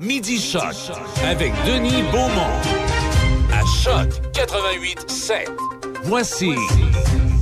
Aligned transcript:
Midi 0.00 0.38
Choc 0.40 0.62
avec 1.24 1.52
Denis 1.66 2.04
Beaumont. 2.12 2.54
À 3.52 3.64
Choc 3.66 4.08
88 4.32 5.10
7. 5.10 5.50
Voici 6.04 6.54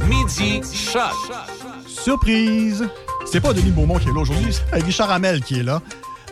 Midi 0.09 0.62
Choc. 0.72 1.12
Surprise! 1.86 2.88
C'est 3.30 3.42
pas 3.42 3.52
Denis 3.52 3.72
Beaumont 3.72 3.99
qui 3.99 4.08
est 4.08 4.12
là 4.12 4.20
aujourd'hui, 4.20 4.54
c'est 4.54 4.83
Richard 4.83 5.10
Hamel 5.10 5.42
qui 5.42 5.58
est 5.58 5.62
là. 5.62 5.83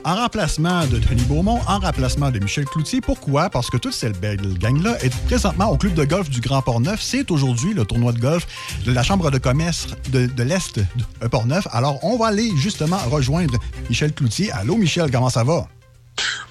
En 0.06 0.14
remplacement 0.14 0.87
de 0.87 0.98
Denis 0.98 1.25
Beaumont, 1.25 1.61
en 1.67 1.79
remplacement 1.79 2.30
de 2.30 2.39
Michel 2.39 2.64
Cloutier. 2.64 3.02
Pourquoi? 3.02 3.50
Parce 3.50 3.68
que 3.68 3.77
toute 3.77 3.93
cette 3.93 4.18
belle 4.18 4.59
gang-là 4.59 4.96
est 5.05 5.14
présentement 5.27 5.71
au 5.71 5.77
club 5.77 5.93
de 5.93 6.05
golf 6.05 6.30
du 6.30 6.41
Grand 6.41 6.62
Port-Neuf. 6.62 7.02
C'est 7.02 7.30
aujourd'hui 7.30 7.75
le 7.75 7.84
tournoi 7.84 8.12
de 8.12 8.21
golf 8.21 8.46
de 8.86 8.93
la 8.93 9.02
Chambre 9.02 9.30
de 9.30 9.39
commerce 9.39 9.89
de, 10.11 10.43
l'Est 10.43 10.79
de 10.79 11.29
Port-Neuf. 11.29 11.66
Alors, 11.71 12.02
on 12.02 12.16
va 12.16 12.29
aller 12.29 12.50
justement 12.57 12.98
rejoindre 13.11 13.59
Michel 13.91 14.14
Cloutier. 14.14 14.50
Allô, 14.52 14.77
Michel, 14.77 15.11
comment 15.11 15.30
ça 15.30 15.45
va? 15.45 15.68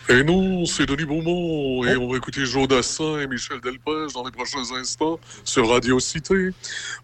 Et 0.09 0.23
nous, 0.23 0.66
c'est 0.66 0.86
Denis 0.86 1.05
Beaumont 1.05 1.86
et 1.86 1.96
on 1.96 2.10
va 2.10 2.18
écouter 2.18 2.46
Joe 2.46 2.68
Dassin 2.68 3.19
et 3.19 3.28
Michel 3.28 3.61
Delpech 3.61 4.11
dans 4.14 4.25
les 4.25 4.32
prochains 4.32 4.70
instants 4.75 5.18
sur 5.46 5.70
Radio 5.70 6.00
Cité. 6.00 6.33
Euh, 6.36 6.51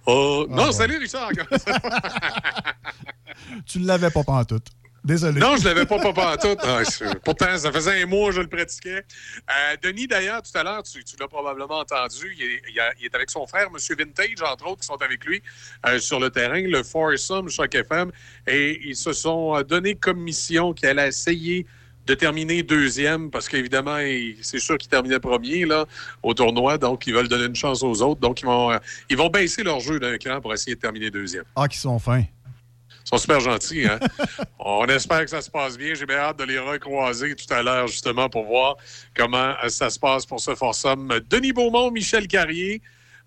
non, 0.08 0.48
bon. 0.48 0.72
salut 0.72 0.98
Richard! 0.98 1.32
Tu 3.66 3.80
ne 3.80 3.88
l'avais 3.88 4.10
pas 4.12 4.24
pantoute. 4.24 4.68
Désolé. 5.02 5.40
non, 5.40 5.56
je 5.56 5.64
l'avais 5.64 5.86
pas 5.86 5.98
pas 6.12 6.34
en 6.34 6.38
tout. 6.38 6.58
Ah, 6.62 6.82
pourtant, 7.24 7.58
ça 7.58 7.72
faisait 7.72 8.04
un 8.04 8.06
mois 8.06 8.30
que 8.30 8.36
je 8.36 8.42
le 8.42 8.48
pratiquais. 8.48 8.98
Euh, 9.50 9.76
Denis, 9.82 10.08
d'ailleurs, 10.08 10.42
tout 10.42 10.56
à 10.58 10.62
l'heure, 10.64 10.84
tu, 10.84 11.02
tu 11.06 11.16
l'as 11.18 11.28
probablement 11.30 11.80
entendu, 11.80 12.36
il 12.38 12.44
est, 12.44 12.62
il 12.70 12.80
a- 12.82 12.92
il 13.00 13.06
est 13.06 13.16
avec 13.16 13.30
son 13.30 13.48
frère, 13.48 13.68
M. 13.74 13.78
Vintage, 13.98 14.42
entre 14.46 14.68
autres, 14.68 14.82
qui 14.82 14.88
sont 14.88 15.02
avec 15.02 15.24
lui 15.24 15.42
euh, 15.88 16.00
sur 16.00 16.20
le 16.20 16.30
terrain, 16.30 16.60
le 16.62 16.84
Foursome 16.84 17.48
Choc 17.50 17.74
FM, 17.74 18.12
et 18.46 18.78
ils 18.90 18.96
se 18.98 19.14
sont 19.14 19.62
donné 19.62 19.96
comme 19.96 20.20
mission 20.20 20.74
qu'elle 20.74 21.00
a 21.00 21.08
essayé 21.08 21.66
de 22.06 22.14
terminer 22.16 22.64
deuxième, 22.64 23.30
parce 23.30 23.48
qu'évidemment, 23.48 23.98
c'est 24.42 24.60
sûr 24.60 24.78
qu'ils 24.78 24.90
terminaient 24.90 25.20
premier 25.20 25.66
là, 25.66 25.86
au 26.24 26.34
tournoi, 26.34 26.78
donc 26.78 27.06
ils 27.06 27.14
veulent 27.14 27.28
donner 27.28 27.46
une 27.46 27.56
chance 27.56 27.84
aux 27.84 28.02
autres. 28.02 28.20
Donc, 28.20 28.42
ils 28.42 28.46
vont, 28.46 28.72
euh, 28.72 28.78
ils 29.10 29.18
vont 29.18 29.30
baisser 29.30 29.64
leur 29.64 29.80
jeu 29.80 30.00
d'un 30.00 30.18
cran 30.18 30.42
pour 30.42 30.54
essayer 30.54 30.76
de 30.76 30.82
terminer 30.82 31.12
deuxième. 31.12 31.44
Ah, 31.56 31.68
qui 31.68 31.78
sont 31.78 32.00
fins. 32.00 32.24
Ils 33.06 33.10
sont 33.10 33.18
super 33.18 33.40
gentils, 33.40 33.86
hein? 33.86 34.00
On 34.60 34.86
espère 34.88 35.22
que 35.22 35.30
ça 35.30 35.42
se 35.42 35.50
passe 35.50 35.78
bien. 35.78 35.94
J'ai 35.94 36.06
bien 36.06 36.18
hâte 36.18 36.40
de 36.40 36.44
les 36.44 36.60
recroiser 36.60 37.36
tout 37.36 37.52
à 37.54 37.64
l'heure, 37.64 37.88
justement, 37.88 38.30
pour 38.30 38.46
voir 38.46 38.78
comment 39.16 39.54
ça 39.68 39.90
se 39.90 40.00
passe 40.00 40.26
pour 40.26 40.40
ce 40.40 40.56
Forsum. 40.56 41.20
Denis 41.30 41.54
Beaumont, 41.54 41.92
Michel 41.92 42.28
Carrier. 42.28 42.82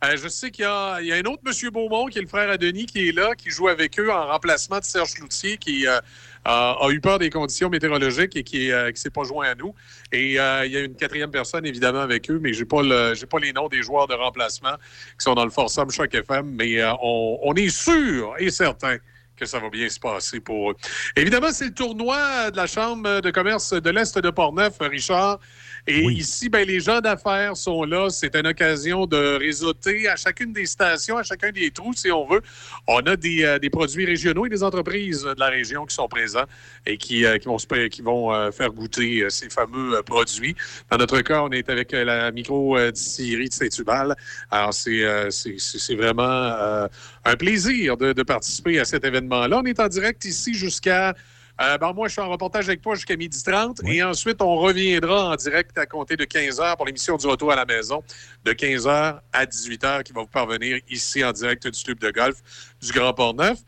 Euh, 0.04 0.16
je 0.16 0.28
sais 0.28 0.50
qu'il 0.50 0.64
y 0.64 0.66
a, 0.66 0.96
un 0.96 1.24
autre 1.30 1.42
Monsieur 1.46 1.70
Beaumont, 1.70 2.06
qui 2.06 2.18
est 2.18 2.22
le 2.22 2.28
frère 2.28 2.50
à 2.50 2.56
Denis, 2.56 2.86
qui 2.86 3.08
est 3.08 3.12
là, 3.12 3.34
qui 3.36 3.50
joue 3.50 3.68
avec 3.68 4.00
eux 4.00 4.10
en 4.10 4.26
remplacement 4.26 4.80
de 4.80 4.84
Serge 4.84 5.14
Cloutier, 5.14 5.58
qui 5.58 5.86
euh, 5.86 6.00
a, 6.44 6.72
a 6.72 6.90
eu 6.90 7.00
peur 7.00 7.20
des 7.20 7.30
conditions 7.30 7.68
météorologiques 7.68 8.36
et 8.36 8.42
qui 8.42 8.68
ne 8.68 8.90
s'est 8.94 9.10
pas 9.10 9.22
joint 9.22 9.46
à 9.50 9.54
nous. 9.54 9.74
Et 10.10 10.40
euh, 10.40 10.66
il 10.66 10.72
y 10.72 10.76
a 10.76 10.80
une 10.80 10.96
quatrième 10.96 11.30
personne, 11.30 11.64
évidemment, 11.64 12.00
avec 12.00 12.28
eux, 12.30 12.40
mais 12.42 12.52
je 12.52 12.60
n'ai 12.60 12.66
pas, 12.66 13.38
les 13.38 13.52
noms 13.52 13.68
des 13.68 13.82
joueurs 13.82 14.08
de 14.08 14.14
remplacement 14.14 14.74
qui 15.18 15.24
sont 15.24 15.34
dans 15.34 15.44
le 15.44 15.50
Forsum 15.50 15.90
Choc 15.90 16.12
FM, 16.12 16.54
mais 16.56 16.80
euh, 16.80 16.92
on, 17.00 17.38
on 17.42 17.54
est 17.54 17.70
sûr 17.70 18.34
et 18.38 18.50
certain 18.50 18.98
que 19.36 19.46
ça 19.46 19.58
va 19.58 19.70
bien 19.70 19.88
se 19.88 19.98
passer 19.98 20.40
pour 20.40 20.72
eux. 20.72 20.76
Évidemment, 21.16 21.50
c'est 21.52 21.66
le 21.66 21.74
tournoi 21.74 22.50
de 22.50 22.56
la 22.56 22.66
Chambre 22.66 23.20
de 23.20 23.30
commerce 23.30 23.72
de 23.72 23.90
l'Est 23.90 24.18
de 24.18 24.30
Portneuf, 24.30 24.74
Richard. 24.80 25.40
Et 25.86 26.04
Oui. 26.06 26.14
ici, 26.14 26.48
ben, 26.48 26.64
les 26.66 26.78
gens 26.78 27.00
d'affaires 27.00 27.56
sont 27.56 27.82
là. 27.82 28.08
C'est 28.08 28.36
une 28.36 28.46
occasion 28.46 29.04
de 29.04 29.36
réseauter 29.36 30.08
à 30.08 30.14
chacune 30.14 30.52
des 30.52 30.66
stations, 30.66 31.16
à 31.16 31.24
chacun 31.24 31.50
des 31.50 31.72
trous, 31.72 31.92
si 31.92 32.10
on 32.12 32.24
veut. 32.26 32.40
On 32.86 33.00
a 33.00 33.16
des, 33.16 33.42
euh, 33.42 33.58
des 33.58 33.68
produits 33.68 34.04
régionaux 34.06 34.46
et 34.46 34.48
des 34.48 34.62
entreprises 34.62 35.22
de 35.24 35.34
la 35.40 35.48
région 35.48 35.84
qui 35.84 35.94
sont 35.96 36.06
présents 36.06 36.44
et 36.86 36.96
qui, 36.96 37.24
euh, 37.24 37.36
qui 37.38 37.46
vont, 37.48 37.58
se- 37.58 37.88
qui 37.88 38.00
vont 38.02 38.32
euh, 38.32 38.52
faire 38.52 38.70
goûter 38.70 39.26
ces 39.28 39.50
fameux 39.50 40.00
produits. 40.04 40.54
Dans 40.90 40.98
notre 40.98 41.20
cas, 41.20 41.42
on 41.42 41.50
est 41.50 41.68
avec 41.68 41.90
la 41.90 42.30
micro-distillerie 42.30 43.48
de 43.48 43.54
Saint-Tubal. 43.54 44.14
Alors, 44.50 44.72
c'est 44.74 45.02
c'est- 45.30 45.58
c'est- 45.58 45.78
c'est 45.78 45.94
vraiment 45.96 46.86
un 47.24 47.36
plaisir 47.36 47.96
de, 47.96 48.12
de 48.12 48.22
participer 48.22 48.78
à 48.78 48.84
cet 48.84 49.04
événement-là. 49.04 49.58
On 49.58 49.64
est 49.64 49.80
en 49.80 49.88
direct 49.88 50.24
ici 50.24 50.54
jusqu'à... 50.54 51.14
euh, 51.60 51.78
ben, 51.78 51.92
moi, 51.92 52.08
je 52.08 52.12
suis 52.12 52.20
en 52.22 52.30
reportage 52.30 52.68
avec 52.68 52.80
toi 52.80 52.94
jusqu'à 52.94 53.14
12h30 53.14 53.80
Oui. 53.84 53.96
et 53.96 54.02
ensuite, 54.02 54.40
on 54.40 54.56
reviendra 54.56 55.30
en 55.30 55.36
direct 55.36 55.76
à 55.78 55.86
compter 55.86 56.16
de 56.16 56.24
15h 56.24 56.76
pour 56.76 56.86
l'émission 56.86 57.16
du 57.16 57.26
retour 57.26 57.52
à 57.52 57.56
la 57.56 57.64
maison 57.64 58.02
de 58.44 58.52
15h 58.52 59.20
à 59.32 59.44
18h 59.44 60.02
qui 60.02 60.12
va 60.12 60.22
vous 60.22 60.26
parvenir 60.26 60.78
ici 60.88 61.22
en 61.24 61.32
direct 61.32 61.66
du 61.66 61.82
tube 61.82 62.00
de 62.00 62.10
golf 62.10 62.36
du 62.80 62.92
Grand 62.92 63.12
Port-Neuf. 63.12 63.58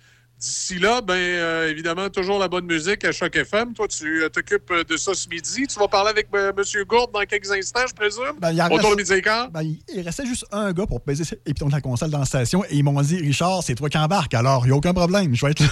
D'ici 0.45 0.79
là, 0.79 1.01
ben 1.01 1.15
euh, 1.15 1.71
évidemment, 1.71 2.11
toujours 2.11 2.39
la 2.39 2.49
bonne 2.49 2.67
musique 2.67 3.03
à 3.07 3.13
Choc 3.13 3.35
FM. 3.35 3.73
Toi, 3.73 3.89
tu 3.89 4.23
euh, 4.23 4.29
t'occupes 4.29 4.71
euh, 4.73 4.85
de 4.85 4.99
ça 4.99 5.15
ce 5.15 5.27
midi. 5.27 5.67
Tu 5.67 5.79
vas 5.79 5.89
parler 5.89 6.11
avec 6.11 6.27
euh, 6.35 6.53
M. 6.55 6.85
Gourde 6.87 7.13
dans 7.15 7.21
quelques 7.25 7.51
instants, 7.51 7.87
je 7.89 7.95
présume? 7.95 8.39
Ben, 8.41 8.53
il 8.53 8.61
Autour 8.61 8.79
de 8.79 8.85
reste- 8.85 8.99
midi 8.99 9.13
et 9.15 9.23
quart. 9.23 9.51
Ben, 9.51 9.63
il- 9.63 10.01
restait 10.03 10.27
juste 10.27 10.45
un 10.53 10.71
gars 10.75 10.85
pour 10.87 11.01
peser 11.01 11.25
les 11.47 11.55
pitons 11.55 11.69
de 11.69 11.73
la 11.73 11.81
console 11.81 12.11
dans 12.11 12.19
la 12.19 12.27
station 12.27 12.63
et 12.67 12.77
ils 12.77 12.85
m'ont 12.85 13.01
dit 13.01 13.17
Richard, 13.17 13.63
c'est 13.63 13.75
toi 13.75 13.89
qui 13.89 13.97
embarques, 13.97 14.35
alors 14.35 14.67
il 14.67 14.69
n'y 14.69 14.73
a 14.75 14.77
aucun 14.77 14.93
problème, 14.93 15.35
je 15.35 15.47
vais 15.47 15.53
être 15.53 15.61
là. 15.61 15.69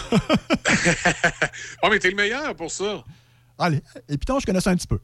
Oh, 1.82 1.88
mais 1.90 1.98
t'es 1.98 2.08
le 2.08 2.16
meilleur 2.16 2.54
pour 2.54 2.70
ça. 2.70 3.04
Allez, 3.58 3.82
les 4.08 4.16
pitons, 4.16 4.40
je 4.40 4.46
connais 4.46 4.60
ça 4.62 4.70
un 4.70 4.76
petit 4.76 4.86
peu. 4.86 4.98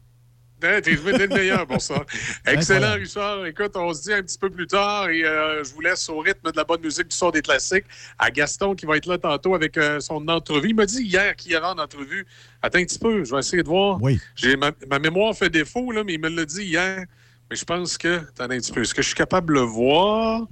Hein, 0.63 0.81
T'es 0.83 0.93
le 0.93 1.29
meilleur 1.29 1.67
pour 1.67 1.81
ça. 1.81 2.05
Excellent. 2.47 2.95
Richard. 2.95 3.47
Écoute, 3.47 3.73
on 3.77 3.95
se 3.95 4.03
dit 4.03 4.13
un 4.13 4.23
petit 4.23 4.39
peu 4.39 4.51
plus 4.51 4.67
tard 4.67 5.09
et 5.09 5.25
euh, 5.25 5.63
je 5.63 5.73
vous 5.73 5.81
laisse 5.81 6.09
au 6.09 6.19
rythme 6.19 6.51
de 6.51 6.57
la 6.57 6.65
bonne 6.65 6.81
musique 6.81 7.09
du 7.09 7.17
son 7.17 7.31
des 7.31 7.43
classiques 7.43 7.85
à 8.19 8.31
Gaston 8.31 8.75
qui 8.75 8.85
va 8.87 8.97
être 8.97 9.07
là 9.07 9.19
tantôt 9.19 9.55
avec 9.55 9.77
euh, 9.77 10.01
son 10.01 10.27
entrevue. 10.29 10.71
Il 10.71 10.75
m'a 10.75 10.87
dit 10.87 11.03
hier 11.03 11.37
qu'il 11.37 11.53
y 11.53 11.55
avait 11.55 11.67
en 11.67 11.79
entrevue. 11.79 12.27
Attends 12.61 12.79
un 12.81 12.85
petit 12.85 12.99
peu, 12.99 13.25
je 13.25 13.33
vais 13.33 13.39
essayer 13.39 13.63
de 13.63 13.69
voir. 13.69 13.99
Oui. 14.03 14.19
Ma, 14.59 14.73
ma 14.91 14.99
mémoire 14.99 15.35
fait 15.35 15.51
défaut, 15.51 15.93
là, 15.93 16.03
mais 16.05 16.15
il 16.15 16.21
me 16.21 16.29
l'a 16.29 16.45
dit 16.45 16.65
hier. 16.65 17.05
Mais 17.51 17.57
je 17.57 17.65
pense 17.65 17.97
que. 17.97 18.19
Attendez 18.19 18.57
un 18.57 18.59
petit 18.59 18.73
peu. 18.73 18.83
Est-ce 18.83 18.95
que 18.95 19.03
je 19.03 19.07
suis 19.09 19.17
capable 19.17 19.49
de 19.55 19.61
le 19.61 19.67
voir 19.67 20.43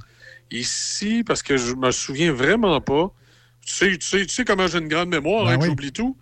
ici? 0.50 1.24
Parce 1.24 1.42
que 1.42 1.56
je 1.56 1.74
me 1.74 1.90
souviens 1.90 2.32
vraiment 2.32 2.80
pas. 2.80 3.10
Tu 3.64 3.72
sais, 3.72 3.98
tu 3.98 4.06
sais, 4.06 4.26
tu 4.26 4.34
sais 4.34 4.44
comment 4.44 4.66
j'ai 4.68 4.78
une 4.78 4.88
grande 4.88 5.08
mémoire, 5.08 5.46
Ben 5.46 5.52
hein, 5.54 5.58
oui. 5.60 5.66
j'oublie 5.66 5.92
tout. 5.92 6.16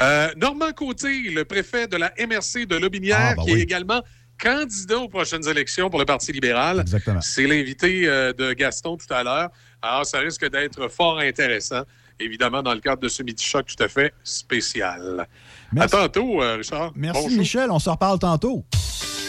Euh, 0.00 0.28
Normand 0.36 0.72
Côté, 0.72 1.30
le 1.30 1.44
préfet 1.44 1.86
de 1.86 1.96
la 1.96 2.12
MRC 2.18 2.66
de 2.66 2.76
Lobinière, 2.76 3.18
Ah, 3.32 3.34
ben 3.36 3.44
qui 3.44 3.52
oui. 3.52 3.60
est 3.60 3.62
également 3.62 4.00
candidat 4.42 4.98
aux 4.98 5.08
prochaines 5.08 5.46
élections 5.48 5.90
pour 5.90 5.98
le 5.98 6.06
Parti 6.06 6.32
libéral. 6.32 6.80
Exactement. 6.80 7.20
C'est 7.20 7.46
l'invité 7.46 8.02
euh, 8.08 8.32
de 8.32 8.52
Gaston 8.54 8.96
tout 8.96 9.12
à 9.12 9.22
l'heure. 9.22 9.50
Alors, 9.82 10.06
ça 10.06 10.18
risque 10.18 10.48
d'être 10.50 10.88
fort 10.88 11.18
intéressant, 11.18 11.82
évidemment, 12.18 12.62
dans 12.62 12.72
le 12.74 12.80
cadre 12.80 13.02
de 13.02 13.08
ce 13.08 13.22
Midi 13.22 13.44
Choc 13.44 13.66
tout 13.66 13.82
à 13.82 13.88
fait 13.88 14.12
spécial. 14.24 15.26
Merci, 15.72 15.94
À 15.94 15.98
tantôt, 16.00 16.42
euh, 16.42 16.56
Richard. 16.56 16.92
Merci 16.96 17.22
Bonjour. 17.22 17.38
Michel, 17.38 17.70
on 17.70 17.78
se 17.78 17.90
reparle 17.90 18.18
tantôt. 18.18 18.64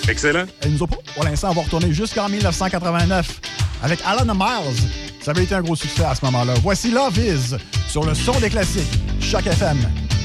Excellent. 0.10 0.46
Et 0.64 0.70
nous 0.70 0.82
autres, 0.82 0.98
pour 1.14 1.24
l'instant, 1.24 1.52
on 1.52 1.54
va 1.54 1.62
retourner 1.62 1.94
jusqu'en 1.94 2.28
1989 2.28 3.40
avec 3.84 4.00
Alan 4.06 4.34
Miles. 4.34 4.76
Ça 5.22 5.32
avait 5.32 5.44
été 5.44 5.54
un 5.56 5.62
gros 5.62 5.76
succès 5.76 6.04
à 6.04 6.16
ce 6.16 6.26
moment-là. 6.26 6.54
Voici 6.64 6.90
Love 6.90 7.18
Is 7.18 7.56
sur 7.88 8.04
le 8.06 8.14
son 8.16 8.40
des 8.40 8.50
classiques. 8.50 8.92
Choc 9.20 9.46
FM, 9.46 9.78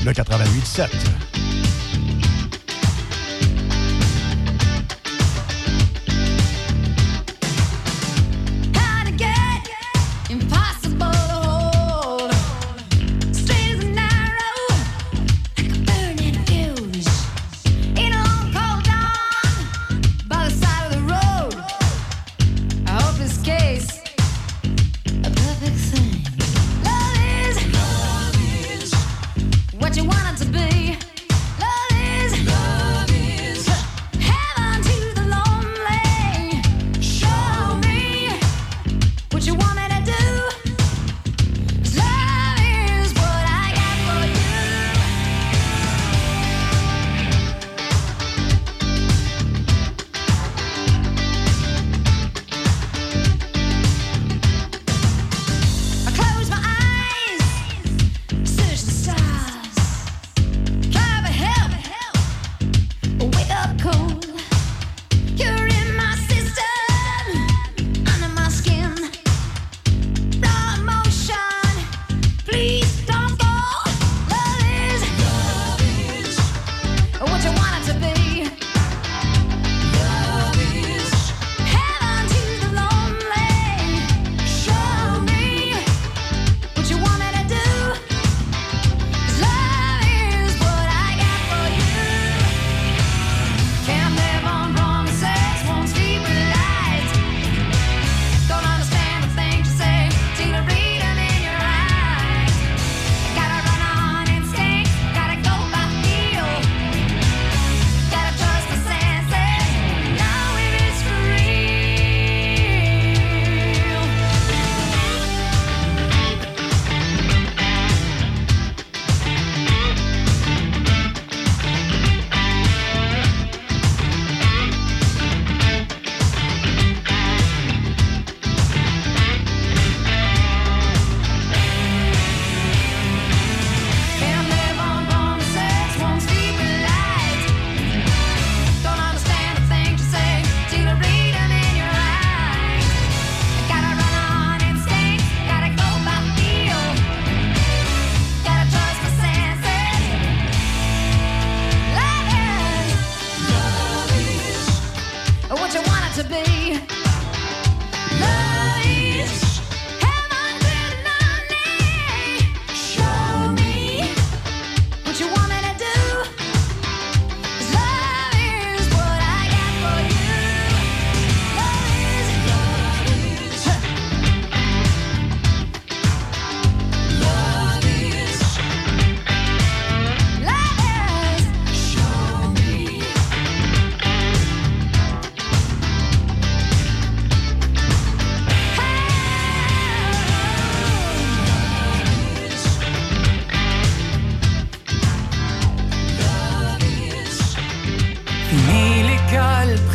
le 0.07 0.13
88.7. 0.13 1.36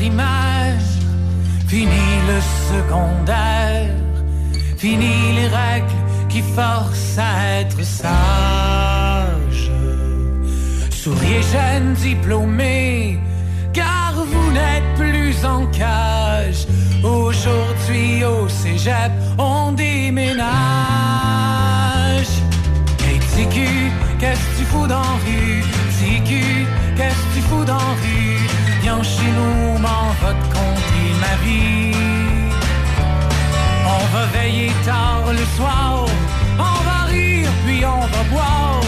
primaire, 0.02 0.82
fini 1.68 2.08
le 2.28 2.40
secondaire, 2.72 3.94
fini 4.76 5.34
les 5.36 5.48
règles 5.48 6.00
qui 6.28 6.42
forcent 6.42 7.20
à 7.20 7.60
être 7.60 7.84
sage. 7.84 9.64
Souriez 10.90 11.44
jeunes 11.54 11.94
diplômés, 11.94 13.20
car 13.74 14.14
vous 14.16 14.52
n'êtes 14.52 14.92
plus 14.96 15.46
en 15.46 15.68
cage. 15.68 16.66
Aujourd'hui 17.04 18.24
au 18.24 18.50
cégep, 18.50 19.12
on 19.38 19.72
déménage. 19.74 20.52
Hey 23.08 23.20
qu'est-ce 24.20 24.46
que 24.48 24.58
tu 24.58 24.66
fous 24.72 24.88
dans 24.88 25.14
rue? 25.26 25.62
TQ, 26.00 26.32
qu'est-ce 26.98 27.16
que 27.16 27.34
tu 27.36 27.42
fous 27.50 27.66
dans 27.66 27.92
rue? 28.02 28.41
Chez 29.00 29.32
nous, 29.38 29.80
m'en 29.80 30.08
va 30.22 30.32
te 30.34 30.46
conter 30.54 31.06
ma 31.24 31.36
vie. 31.44 31.96
On 33.96 34.04
va 34.14 34.26
veiller 34.38 34.72
tard 34.86 35.24
le 35.32 35.46
soir, 35.58 36.06
on 36.60 36.78
va 36.88 37.06
rire 37.06 37.50
puis 37.66 37.84
on 37.86 38.02
va 38.14 38.24
boire. 38.30 38.82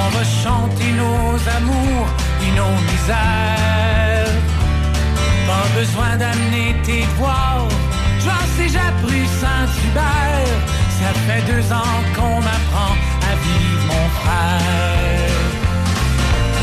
On 0.00 0.08
va 0.16 0.24
chanter 0.24 0.90
nos 0.92 1.34
amours 1.58 2.08
puis 2.40 2.50
nos 2.60 2.74
misères. 2.88 4.34
Pas 5.46 5.66
besoin 5.78 6.16
d'amener 6.16 6.74
tes 6.82 7.02
devoirs. 7.02 7.68
J'en 8.24 8.44
sais, 8.56 8.68
j'ai 8.68 8.92
Saint-Hubert. 9.40 10.54
Ça 10.98 11.10
fait 11.26 11.42
deux 11.52 11.72
ans 11.72 11.98
qu'on 12.14 12.36
m'apprend 12.40 12.94
à 13.30 13.32
vivre, 13.44 13.84
mon 13.90 14.06
frère. 14.20 14.92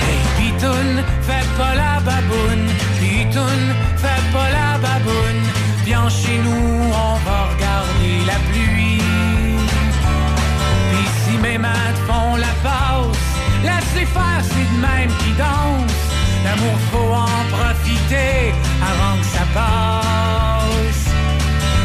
Hey, 0.04 0.20
Pitoun, 0.38 1.04
fais 1.22 1.46
pas 1.58 1.76
la 1.76 2.00
baboune. 2.00 2.79
Fais 3.98 4.24
pas 4.34 4.50
la 4.60 4.78
baboune. 4.78 5.44
Viens 5.86 6.10
chez 6.10 6.38
nous, 6.38 6.92
on 7.08 7.16
va 7.28 7.40
regarder 7.54 8.16
la 8.26 8.38
pluie. 8.50 9.02
Si 11.30 11.38
mes 11.38 11.58
mains 11.60 11.94
font 12.08 12.36
la 12.38 12.54
passe, 12.64 13.28
laisse-les 13.64 14.06
faire, 14.06 14.42
c'est 14.52 14.70
de 14.74 14.82
même 14.82 15.12
qui 15.22 15.32
dansent. 15.34 16.10
L'amour, 16.44 16.78
faut 16.92 17.14
en 17.14 17.42
profiter 17.56 18.54
avant 18.92 19.16
que 19.20 19.26
ça 19.26 19.46
passe. 19.54 21.06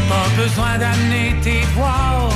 Pas 0.08 0.42
besoin 0.42 0.78
d'amener 0.78 1.34
tes 1.42 1.60
devoirs. 1.60 2.30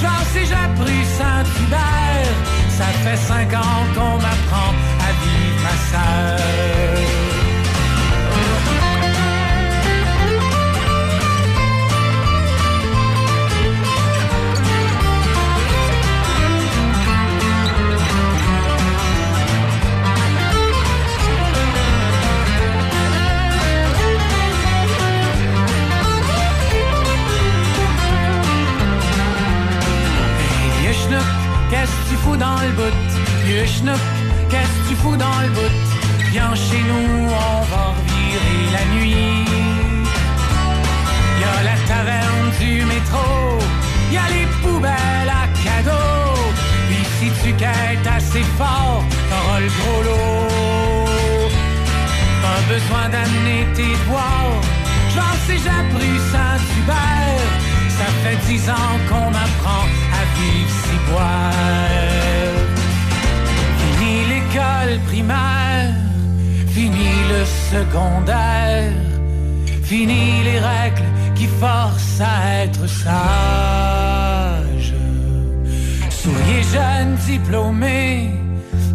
J'en 0.00 0.20
sais, 0.32 0.44
j'ai 0.46 0.60
appris 0.68 1.04
Saint-Hubert. 1.18 2.34
Ça 2.78 2.86
fait 3.02 3.16
cinq 3.16 3.52
ans 3.54 3.82
qu'on 3.94 4.16
m'apprend 4.24 4.72
à 5.06 5.10
vivre 5.22 5.58
ma 5.64 5.76
sœur. 5.90 7.21
Fous 32.22 32.36
dans 32.36 32.60
le 32.66 32.72
bout? 32.78 32.98
Yushnook, 33.46 34.00
qu'est-ce 34.50 34.74
que 34.78 34.88
tu 34.88 34.94
fous 35.02 35.16
dans 35.16 35.38
le 35.44 35.50
bout? 35.56 35.76
Viens 36.30 36.54
chez 36.54 36.82
nous, 36.90 37.28
on 37.28 37.60
va 37.70 37.84
revirer 37.98 38.62
la 38.76 38.84
nuit. 38.94 39.44
Y 41.40 41.44
a 41.54 41.56
la 41.70 41.76
taverne 41.88 42.48
du 42.60 42.84
métro, 42.84 43.58
y 44.14 44.16
a 44.16 44.26
les 44.34 44.46
poubelles 44.62 45.32
à 45.42 45.44
cadeaux. 45.64 46.50
Puis 46.88 47.04
si 47.18 47.28
tu 47.42 47.52
quêtes 47.54 48.06
assez 48.16 48.44
fort, 48.58 49.02
t'auras 49.28 49.60
le 49.60 49.70
gros 49.78 50.02
lot. 50.06 51.48
Pas 52.44 52.60
besoin 52.74 53.04
d'amener 53.14 53.60
tes 53.74 53.92
devoirs, 54.00 54.60
j'en 55.14 55.34
sais, 55.44 55.58
j'ai 55.62 55.74
appris 55.82 56.16
Saint-Hubert. 56.32 57.50
Ça 57.98 58.06
fait 58.22 58.38
dix 58.48 58.68
ans 58.70 58.94
qu'on 59.08 59.30
m'apprend 59.30 59.86
à 60.22 60.24
vivre 60.38 60.74
si 60.82 60.96
boire. 61.08 61.52
Fini 63.78 64.16
l'école 64.30 64.94
primaire, 65.08 65.94
fini 66.68 67.10
le 67.32 67.42
secondaire, 67.72 68.92
fini 69.82 70.42
les 70.48 70.60
règles 70.70 71.10
qui 71.34 71.46
forcent 71.46 72.20
à 72.20 72.64
être 72.64 72.86
sage. 73.02 74.90
Souriez 76.10 76.62
jeunes 76.76 77.16
diplômés, 77.26 78.30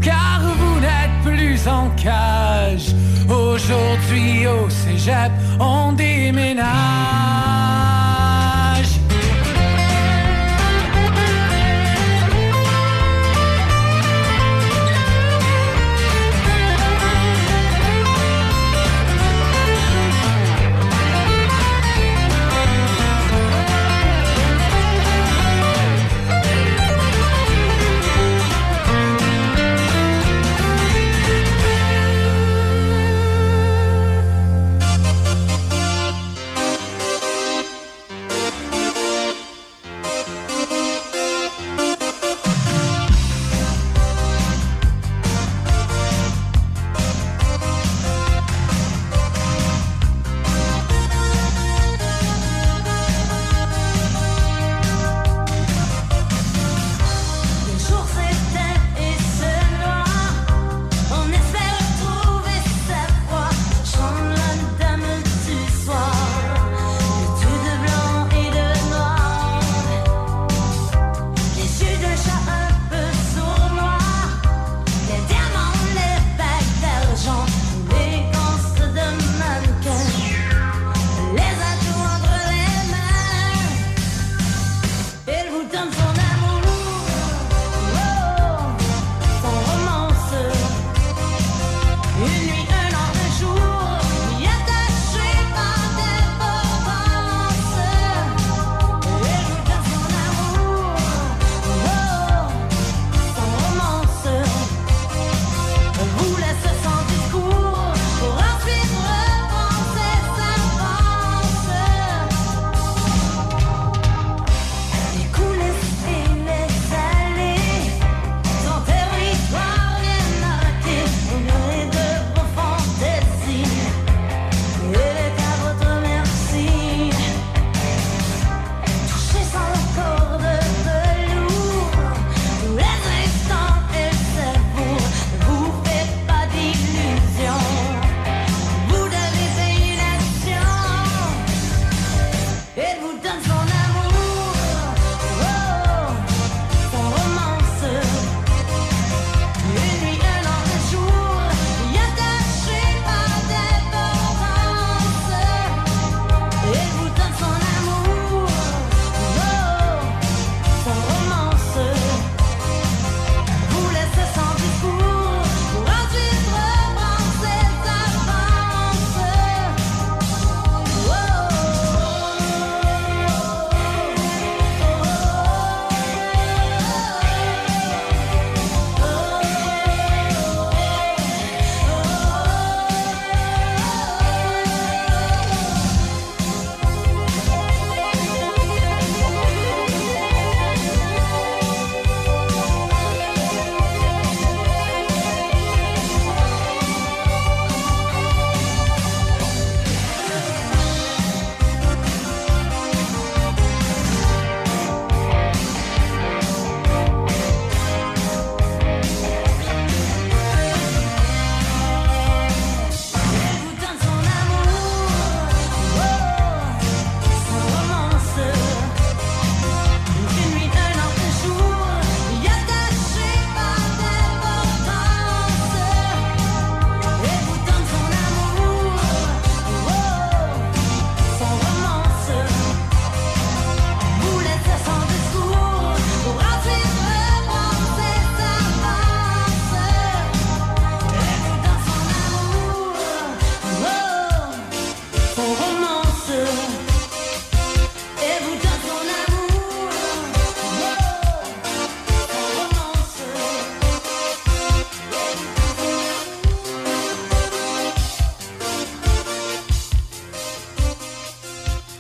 car 0.01 0.39
vous 0.59 0.79
n'êtes 0.79 1.17
plus 1.23 1.67
en 1.67 1.89
cage. 2.05 2.89
Aujourd'hui 3.29 4.47
au 4.47 4.69
cégep, 4.69 5.31
on 5.59 5.91
déménage. 5.91 7.86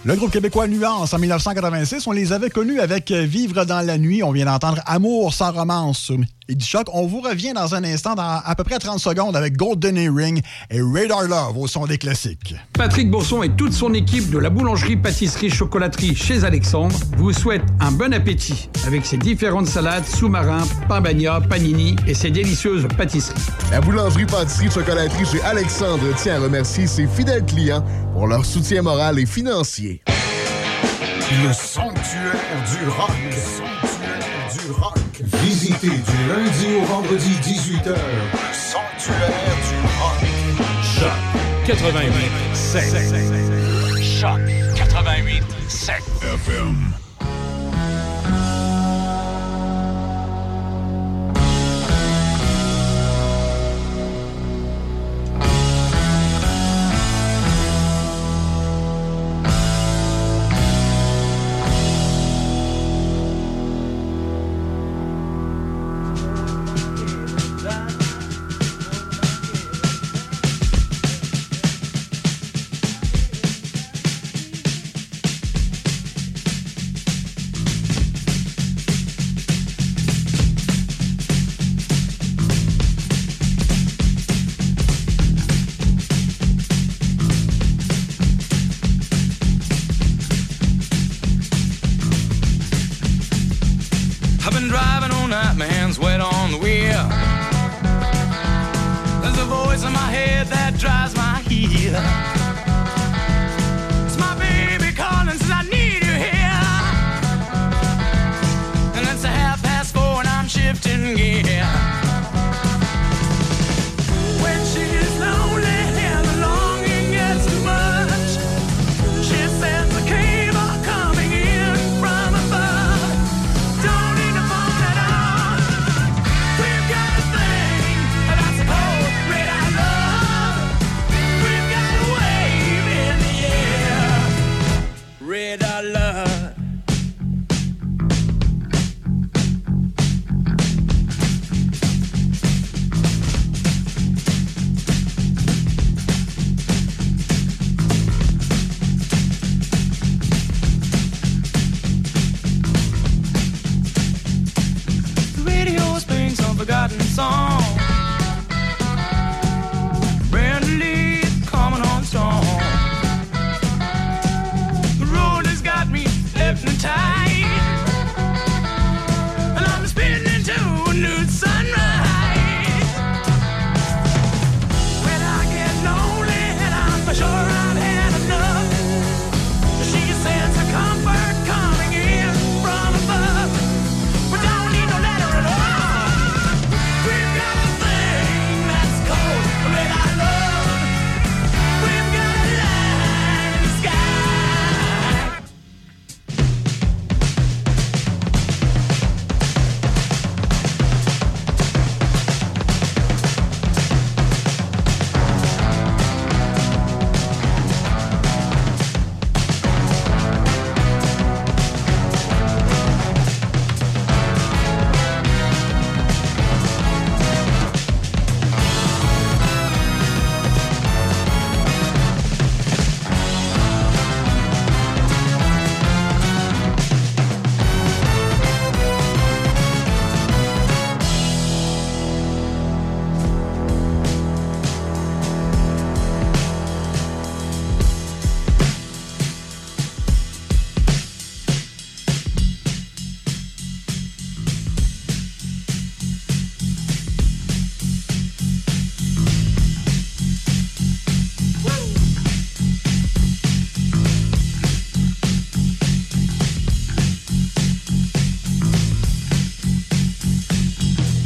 Le 0.07 0.15
groupe 0.15 0.31
québécois 0.31 0.69
Nuance 0.69 1.13
en 1.13 1.19
1986, 1.19 2.07
on 2.07 2.13
les 2.13 2.31
avait 2.31 2.49
connus 2.49 2.79
avec 2.79 3.11
euh, 3.11 3.23
Vivre 3.23 3.65
dans 3.65 3.85
la 3.85 3.97
nuit. 3.97 4.23
On 4.23 4.31
vient 4.31 4.45
d'entendre 4.45 4.81
Amour 4.85 5.33
sans 5.33 5.51
romance 5.51 6.13
Choc. 6.59 6.87
On 6.93 7.05
vous 7.07 7.21
revient 7.21 7.53
dans 7.53 7.75
un 7.75 7.83
instant, 7.83 8.15
dans 8.15 8.41
à 8.43 8.55
peu 8.55 8.63
près 8.63 8.79
30 8.79 8.99
secondes, 8.99 9.35
avec 9.35 9.57
Golden 9.57 9.97
Earring 9.97 10.41
et 10.69 10.81
Radar 10.81 11.23
Love 11.23 11.57
au 11.57 11.67
son 11.67 11.85
des 11.85 11.97
classiques. 11.97 12.55
Patrick 12.73 13.09
Bourson 13.09 13.43
et 13.43 13.49
toute 13.49 13.73
son 13.73 13.93
équipe 13.93 14.29
de 14.29 14.37
la 14.37 14.49
boulangerie, 14.49 14.97
pâtisserie, 14.97 15.49
chocolaterie 15.49 16.15
chez 16.15 16.43
Alexandre 16.43 16.95
vous 17.17 17.33
souhaitent 17.33 17.65
un 17.79 17.91
bon 17.91 18.13
appétit 18.13 18.69
avec 18.85 19.05
ses 19.05 19.17
différentes 19.17 19.67
salades, 19.67 20.05
sous-marins, 20.05 20.65
pain 20.87 21.01
bagna, 21.01 21.41
panini 21.41 21.95
et 22.07 22.13
ses 22.13 22.31
délicieuses 22.31 22.87
pâtisseries. 22.97 23.39
La 23.71 23.81
boulangerie, 23.81 24.25
pâtisserie, 24.25 24.71
chocolaterie 24.71 25.25
chez 25.25 25.41
Alexandre 25.41 26.15
tient 26.15 26.35
à 26.35 26.39
remercier 26.39 26.87
ses 26.87 27.07
fidèles 27.07 27.45
clients 27.45 27.83
pour 28.13 28.27
leur 28.27 28.45
soutien 28.45 28.81
moral 28.81 29.19
et 29.19 29.25
financier. 29.25 30.01
Le 31.43 31.51
sanctuaire 31.51 32.33
du 32.71 32.89
rock. 32.89 33.11
Le 33.25 33.31
sanctuaire 33.31 34.65
du 34.65 34.71
rock. 34.71 34.96
Du 35.67 35.89
lundi 35.89 36.75
au 36.81 36.85
vendredi 36.85 37.29
18h. 37.43 37.89
Le 37.89 38.53
sanctuaire 38.53 39.17
du 39.67 39.75
rock. 39.99 40.23
Choc 40.81 41.11
88 41.65 42.11
7. 42.53 42.83
Choc 44.01 44.39
88 44.77 45.43
7. 45.67 45.95
FM. 46.23 47.06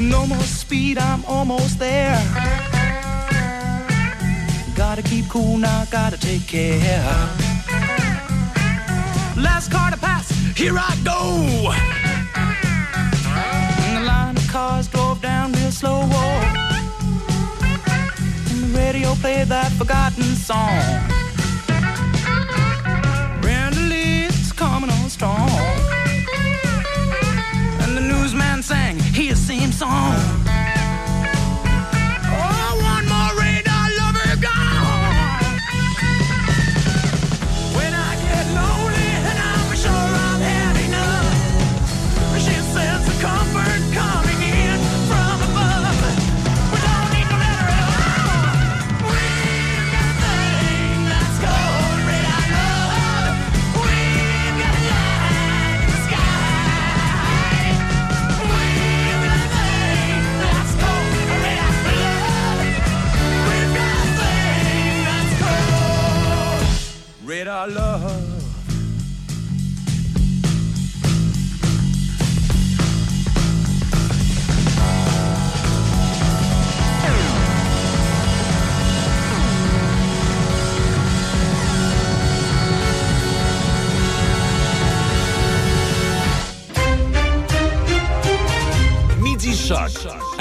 No 0.01 0.25
more 0.25 0.41
speed, 0.41 0.97
I'm 0.97 1.23
almost 1.25 1.77
there. 1.77 2.17
Gotta 4.75 5.03
keep 5.03 5.29
cool 5.29 5.57
now, 5.57 5.85
gotta 5.91 6.17
take 6.17 6.47
care. 6.47 7.03
Last 9.37 9.71
car 9.71 9.91
to 9.91 9.97
pass, 9.97 10.31
here 10.57 10.75
I 10.75 10.97
go. 11.03 11.71
And 13.85 13.97
the 13.97 14.05
line 14.07 14.37
of 14.37 14.47
cars 14.47 14.87
drove 14.87 15.21
down 15.21 15.51
real 15.53 15.71
slow. 15.71 16.01
Oh. 16.03 16.41
And 18.49 18.63
the 18.63 18.79
radio 18.79 19.13
played 19.15 19.49
that 19.49 19.71
forgotten 19.73 20.23
song. 20.35 21.20
Song. 29.82 30.40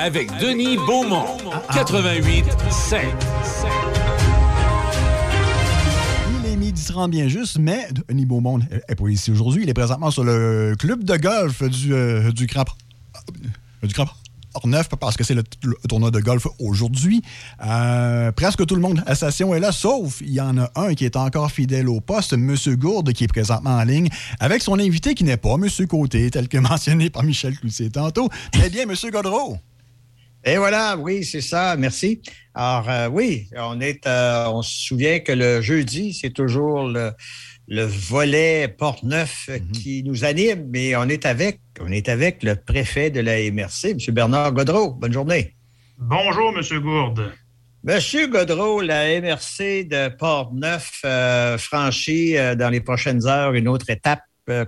Avec 0.00 0.30
Denis 0.38 0.76
Beaumont. 0.78 1.36
88 1.74 2.44
7. 2.70 3.00
Il 6.42 6.50
est 6.50 6.56
midi 6.56 6.82
30 6.82 7.10
bien 7.10 7.28
juste, 7.28 7.58
mais 7.58 7.86
Denis 8.08 8.24
Beaumont 8.24 8.58
n'est 8.58 8.96
pas 8.96 9.08
ici 9.08 9.30
aujourd'hui. 9.30 9.64
Il 9.64 9.68
est 9.68 9.74
présentement 9.74 10.10
sur 10.10 10.24
le 10.24 10.74
club 10.78 11.04
de 11.04 11.16
golf 11.16 11.62
du, 11.64 11.92
euh, 11.92 12.32
du 12.32 12.46
euh, 12.56 12.78
parce 14.98 15.16
que 15.18 15.24
c'est 15.24 15.34
le, 15.34 15.44
tournoi 15.86 16.10
de 16.10 16.20
golf 16.20 16.46
aujourd'hui. 16.58 17.22
Euh, 17.62 18.32
presque 18.32 18.64
tout 18.64 18.74
le 18.74 18.80
monde 18.80 19.02
à 19.06 19.14
station 19.14 19.54
est 19.54 19.60
là, 19.60 19.70
sauf 19.70 20.22
il 20.22 20.32
y 20.32 20.40
en 20.40 20.56
a 20.56 20.70
un 20.76 20.94
qui 20.94 21.04
est 21.04 21.16
encore 21.16 21.50
fidèle 21.50 21.90
au 21.90 22.00
poste, 22.00 22.32
M. 22.32 22.56
Gourde, 22.76 23.12
qui 23.12 23.24
est 23.24 23.28
présentement 23.28 23.76
en 23.76 23.84
ligne, 23.84 24.08
avec 24.38 24.62
son 24.62 24.78
invité 24.78 25.14
qui 25.14 25.24
n'est 25.24 25.36
pas 25.36 25.54
M. 25.54 25.68
Côté, 25.86 26.30
tel 26.30 26.48
que 26.48 26.56
mentionné 26.70 27.10
par 27.10 27.22
Michel 27.22 27.58
Cloutier 27.58 27.90
tantôt, 27.90 28.30
mais 28.58 28.70
bien 28.70 28.84
M. 28.84 28.94
Godreau. 29.12 29.58
Et 30.44 30.56
voilà, 30.56 30.96
oui, 30.96 31.24
c'est 31.24 31.40
ça, 31.40 31.76
merci. 31.76 32.22
Alors, 32.54 32.88
euh, 32.88 33.08
oui, 33.08 33.48
on 33.56 33.80
est, 33.80 34.06
euh, 34.06 34.46
on 34.48 34.62
se 34.62 34.86
souvient 34.86 35.20
que 35.20 35.32
le 35.32 35.60
jeudi, 35.60 36.14
c'est 36.14 36.30
toujours 36.30 36.88
le, 36.88 37.12
le 37.70 37.84
volet 37.84 38.66
Porte-Neuf 38.66 39.46
euh, 39.48 39.58
qui 39.72 40.02
nous 40.02 40.24
anime, 40.24 40.68
mais 40.70 40.96
on 40.96 41.04
est 41.04 41.24
avec, 41.24 41.60
on 41.80 41.90
est 41.92 42.08
avec 42.08 42.42
le 42.42 42.56
préfet 42.56 43.10
de 43.10 43.20
la 43.20 43.38
MRC, 43.50 43.90
M. 43.90 43.98
Bernard 44.08 44.52
Godreau. 44.52 44.90
Bonne 44.90 45.12
journée. 45.12 45.54
Bonjour, 45.96 46.52
M. 46.56 46.80
Gourde. 46.80 47.32
Monsieur 47.84 48.26
Godreau, 48.26 48.80
la 48.80 49.20
MRC 49.20 49.84
de 49.84 50.08
Port-Neuf 50.08 51.00
euh, 51.04 51.56
franchit 51.56 52.36
euh, 52.36 52.54
dans 52.54 52.68
les 52.68 52.80
prochaines 52.80 53.26
heures 53.26 53.54
une 53.54 53.68
autre 53.68 53.88
étape 53.88 54.20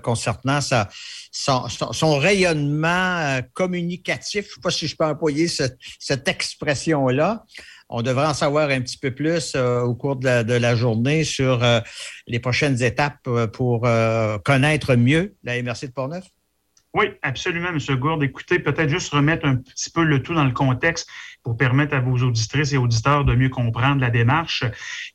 concernant 0.02 0.60
sa, 0.60 0.88
son, 1.32 2.18
rayonnement 2.18 3.18
euh, 3.18 3.40
communicatif. 3.54 4.44
Je 4.44 4.50
ne 4.50 4.54
sais 4.54 4.60
pas 4.62 4.70
si 4.70 4.86
je 4.86 4.96
peux 4.96 5.04
employer 5.04 5.48
ce- 5.48 5.62
cette 5.98 6.28
expression-là. 6.28 7.44
On 7.88 8.02
devrait 8.02 8.26
en 8.26 8.34
savoir 8.34 8.70
un 8.70 8.80
petit 8.80 8.96
peu 8.96 9.10
plus 9.10 9.52
euh, 9.54 9.80
au 9.80 9.94
cours 9.94 10.16
de 10.16 10.54
la, 10.54 10.74
journée 10.74 11.24
sur 11.24 11.62
euh, 11.62 11.80
les 12.26 12.38
prochaines 12.38 12.82
étapes 12.82 13.18
euh, 13.26 13.46
pour 13.46 13.86
euh, 13.86 14.38
connaître 14.38 14.94
mieux 14.94 15.34
la 15.42 15.60
MRC 15.62 15.88
de 15.88 15.92
Port-Neuf. 15.92 16.24
Oui, 16.94 17.06
absolument, 17.22 17.68
M. 17.68 17.78
Gourde. 17.98 18.22
Écoutez, 18.22 18.58
peut-être 18.58 18.90
juste 18.90 19.12
remettre 19.12 19.46
un 19.46 19.56
petit 19.56 19.90
peu 19.90 20.04
le 20.04 20.22
tout 20.22 20.34
dans 20.34 20.44
le 20.44 20.52
contexte 20.52 21.08
pour 21.42 21.56
permettre 21.56 21.94
à 21.94 22.00
vos 22.00 22.18
auditrices 22.18 22.72
et 22.72 22.76
auditeurs 22.76 23.24
de 23.24 23.34
mieux 23.34 23.48
comprendre 23.48 24.00
la 24.00 24.10
démarche. 24.10 24.64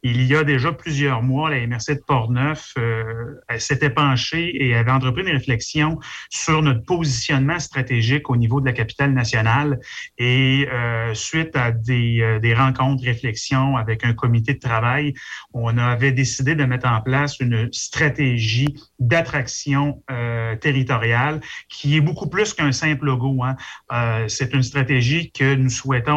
Il 0.04 0.22
y 0.24 0.36
a 0.36 0.44
déjà 0.44 0.72
plusieurs 0.74 1.24
mois, 1.24 1.50
la 1.50 1.66
MRC 1.66 1.96
de 1.96 2.04
Portneuf 2.06 2.74
euh, 2.78 3.36
s'était 3.58 3.90
penchée 3.90 4.52
et 4.64 4.76
avait 4.76 4.92
entrepris 4.92 5.24
une 5.24 5.34
réflexion 5.34 6.00
sur 6.30 6.62
notre 6.62 6.84
positionnement 6.86 7.60
stratégique 7.60 8.30
au 8.30 8.36
niveau 8.36 8.60
de 8.60 8.66
la 8.66 8.74
capitale 8.74 9.14
nationale. 9.14 9.80
Et 10.18 10.68
euh, 10.72 11.14
suite 11.14 11.56
à 11.56 11.72
des, 11.72 12.22
euh, 12.22 12.40
des 12.40 12.54
rencontres, 12.54 13.04
réflexions 13.04 13.78
avec 13.78 14.04
un 14.04 14.14
comité 14.14 14.54
de 14.54 14.60
travail, 14.60 15.14
on 15.54 15.78
avait 15.78 16.12
décidé 16.12 16.56
de 16.56 16.66
mettre 16.66 16.88
en 16.88 17.02
place 17.02 17.40
une 17.40 17.70
stratégie 17.72 18.76
d'attraction 19.00 20.04
euh, 20.12 20.56
territoriale 20.56 21.40
qui 21.70 21.96
est 21.96 22.02
beaucoup 22.02 22.30
plus 22.30 22.54
qu'un 22.54 22.72
simple 22.72 23.06
logo. 23.06 23.44
hein. 23.44 23.56
Euh, 23.92 24.28
c'est 24.28 24.54
une 24.54 24.64
stratégie 24.64 25.32
que 25.32 25.56
nous 25.56 25.70
souhaitons 25.70 26.17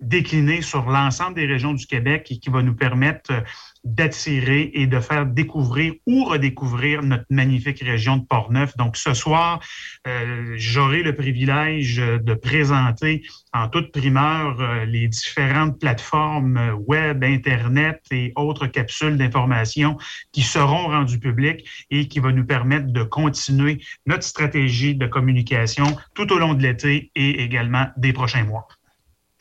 décliner 0.00 0.60
sur 0.60 0.88
l'ensemble 0.90 1.34
des 1.34 1.46
régions 1.46 1.72
du 1.72 1.86
Québec 1.86 2.26
et 2.30 2.38
qui 2.38 2.50
va 2.50 2.62
nous 2.62 2.74
permettre 2.74 3.32
euh, 3.32 3.40
d'attirer 3.84 4.70
et 4.74 4.86
de 4.86 5.00
faire 5.00 5.26
découvrir 5.26 5.94
ou 6.06 6.24
redécouvrir 6.24 7.02
notre 7.02 7.24
magnifique 7.30 7.80
région 7.80 8.16
de 8.16 8.26
Portneuf. 8.26 8.76
Donc 8.76 8.96
ce 8.96 9.14
soir, 9.14 9.60
euh, 10.06 10.54
j'aurai 10.56 11.02
le 11.02 11.14
privilège 11.14 11.96
de 11.96 12.34
présenter 12.34 13.22
en 13.52 13.68
toute 13.68 13.92
primeur 13.92 14.60
euh, 14.60 14.84
les 14.84 15.08
différentes 15.08 15.78
plateformes 15.80 16.76
web, 16.86 17.24
Internet 17.24 18.02
et 18.10 18.32
autres 18.36 18.66
capsules 18.66 19.16
d'information 19.16 19.96
qui 20.32 20.42
seront 20.42 20.88
rendues 20.88 21.20
publiques 21.20 21.86
et 21.90 22.08
qui 22.08 22.18
va 22.18 22.32
nous 22.32 22.44
permettre 22.44 22.92
de 22.92 23.02
continuer 23.02 23.80
notre 24.04 24.24
stratégie 24.24 24.94
de 24.94 25.06
communication 25.06 25.96
tout 26.14 26.30
au 26.32 26.38
long 26.38 26.54
de 26.54 26.62
l'été 26.62 27.10
et 27.14 27.42
également 27.42 27.86
des 27.96 28.12
prochains 28.12 28.44
mois. 28.44 28.66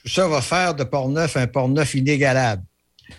Ça 0.05 0.27
va 0.27 0.41
faire 0.41 0.75
de 0.75 0.83
Port-Neuf 0.83 1.35
un 1.35 1.47
Port-Neuf 1.47 1.95
inégalable. 1.95 2.63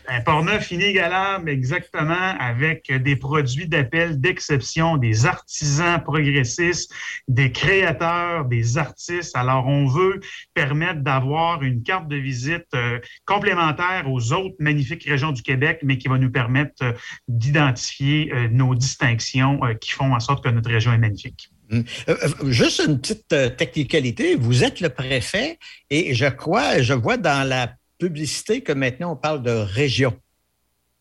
Un 0.09 0.21
Port-Neuf 0.21 0.71
inégalable, 0.71 1.49
exactement, 1.49 2.35
avec 2.39 2.91
des 2.91 3.17
produits 3.17 3.69
d'appel 3.69 4.21
d'exception, 4.21 4.97
des 4.97 5.27
artisans 5.27 6.03
progressistes, 6.03 6.93
des 7.29 7.53
créateurs, 7.53 8.47
des 8.47 8.79
artistes. 8.79 9.37
Alors, 9.37 9.67
on 9.67 9.87
veut 9.87 10.21
permettre 10.55 11.01
d'avoir 11.03 11.63
une 11.63 11.83
carte 11.83 12.09
de 12.09 12.17
visite 12.17 12.67
euh, 12.75 12.99
complémentaire 13.25 14.11
aux 14.11 14.33
autres 14.33 14.57
magnifiques 14.59 15.05
régions 15.05 15.33
du 15.33 15.43
Québec, 15.43 15.81
mais 15.83 15.99
qui 15.99 16.09
va 16.09 16.19
nous 16.19 16.31
permettre 16.31 16.83
euh, 16.83 16.93
d'identifier 17.29 18.33
euh, 18.33 18.49
nos 18.49 18.75
distinctions 18.75 19.61
qui 19.81 19.91
font 19.91 20.15
en 20.15 20.21
sorte 20.21 20.43
que 20.43 20.51
notre 20.51 20.71
région 20.71 20.93
est 20.93 20.99
magnifique. 20.99 21.51
Euh, 21.73 21.83
euh, 22.09 22.51
juste 22.51 22.83
une 22.87 23.01
petite 23.01 23.33
euh, 23.33 23.49
technicalité. 23.49 24.37
Vous 24.37 24.65
êtes 24.65 24.81
le 24.81 24.89
préfet 24.89 25.59
et 25.91 26.15
je 26.15 26.27
crois, 26.27 26.81
je 26.81 26.95
vois 26.95 27.17
dans 27.17 27.49
la 27.49 27.75
publicité 27.99 28.61
que 28.61 28.73
maintenant 28.73 29.13
on 29.13 29.17
parle 29.17 29.43
de 29.43 29.51
région. 29.51 30.17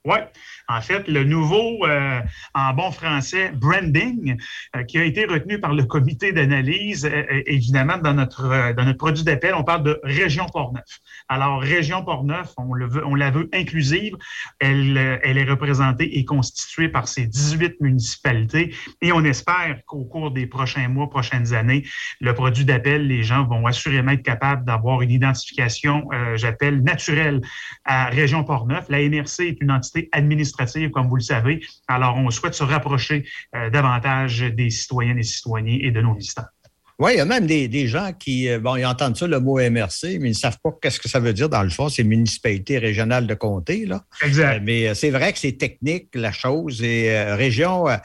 Oui, 0.06 0.18
en 0.68 0.82
fait, 0.82 1.08
le 1.08 1.24
nouveau, 1.24 1.86
euh, 1.86 2.20
en 2.54 2.74
bon 2.74 2.92
français, 2.92 3.52
branding, 3.54 4.38
euh, 4.76 4.84
qui 4.84 4.98
a 4.98 5.04
été 5.04 5.26
retenu 5.26 5.60
par 5.60 5.74
le 5.74 5.84
comité 5.84 6.32
d'analyse, 6.32 7.06
euh, 7.06 7.10
euh, 7.32 7.44
évidemment, 7.46 7.98
dans 7.98 8.14
notre, 8.14 8.46
euh, 8.46 8.74
dans 8.74 8.86
notre 8.86 8.98
produit 8.98 9.24
d'appel, 9.24 9.54
on 9.54 9.64
parle 9.64 9.84
de 9.84 10.00
Région 10.04 10.46
Portneuf. 10.48 11.00
Alors, 11.30 11.62
Région 11.62 12.04
Portneuf, 12.04 12.54
on, 12.58 12.74
le 12.74 12.88
veut, 12.88 13.06
on 13.06 13.16
la 13.16 13.30
veut 13.32 13.50
inclusive. 13.54 14.16
Elle, 14.60 14.98
euh, 14.98 15.18
elle 15.24 15.38
est 15.38 15.44
représentée 15.44 16.18
et 16.18 16.26
constituée 16.26 16.90
par 16.90 17.08
ces 17.08 17.28
18 17.28 17.82
municipalités 17.82 18.74
et 19.02 19.12
on 19.12 19.24
espère 19.24 19.80
qu'au 19.86 20.06
cours 20.06 20.32
des 20.32 20.48
prochains 20.48 20.88
mois, 20.88 21.10
prochaines 21.10 21.54
années, 21.54 21.84
le 22.20 22.34
produit 22.34 22.66
d'appel, 22.66 23.08
les 23.08 23.24
gens 23.24 23.46
vont 23.46 23.66
assurément 23.68 24.12
être 24.12 24.24
capables 24.24 24.66
d'avoir 24.66 25.02
une 25.02 25.12
identification, 25.12 26.08
j'appelle, 26.36 26.82
naturelle 26.84 27.42
à 27.86 28.06
Région 28.06 28.44
Portneuf. 28.44 28.86
La 28.90 29.00
MRC 29.00 29.42
est 29.42 29.62
une 29.62 29.72
entité 29.72 30.10
administrative, 30.12 30.55
comme 30.92 31.08
vous 31.08 31.16
le 31.16 31.22
savez. 31.22 31.62
Alors, 31.88 32.18
on 32.18 32.30
souhaite 32.30 32.54
se 32.54 32.64
rapprocher 32.64 33.26
euh, 33.56 33.70
davantage 33.70 34.40
des 34.42 34.70
citoyennes 34.70 35.20
et 35.20 35.24
citoyens 35.24 35.78
et 35.80 35.92
de 35.92 36.02
nos 36.02 36.14
visiteurs. 36.14 36.50
Oui, 36.98 37.12
il 37.16 37.18
y 37.18 37.20
a 37.20 37.26
même 37.26 37.46
des, 37.46 37.68
des 37.68 37.88
gens 37.88 38.14
qui, 38.18 38.48
euh, 38.48 38.58
bon, 38.58 38.78
ils 38.78 38.86
entendent 38.86 39.18
ça, 39.18 39.28
le 39.28 39.42
mot 39.42 39.60
MRC, 39.60 40.18
mais 40.20 40.30
ils 40.30 40.30
ne 40.30 40.34
savent 40.34 40.60
pas 40.64 40.70
qu'est-ce 40.82 41.00
que 41.00 41.10
ça 41.10 41.20
veut 41.20 41.34
dire 41.34 41.50
dans 41.50 41.64
le 41.64 41.70
fond. 41.70 41.90
C'est 41.90 42.06
municipalité 42.06 42.78
régionale 42.78 43.28
de 43.28 43.34
comté, 43.34 43.86
là. 43.86 44.06
Exact. 44.22 44.58
Euh, 44.58 44.60
mais 44.64 44.96
c'est 44.96 45.10
vrai 45.10 45.34
que 45.34 45.40
c'est 45.40 45.58
technique, 45.58 46.08
la 46.14 46.32
chose. 46.32 46.82
Et 46.82 47.12
euh, 47.12 47.36
région, 47.36 47.90
euh, 47.90 47.98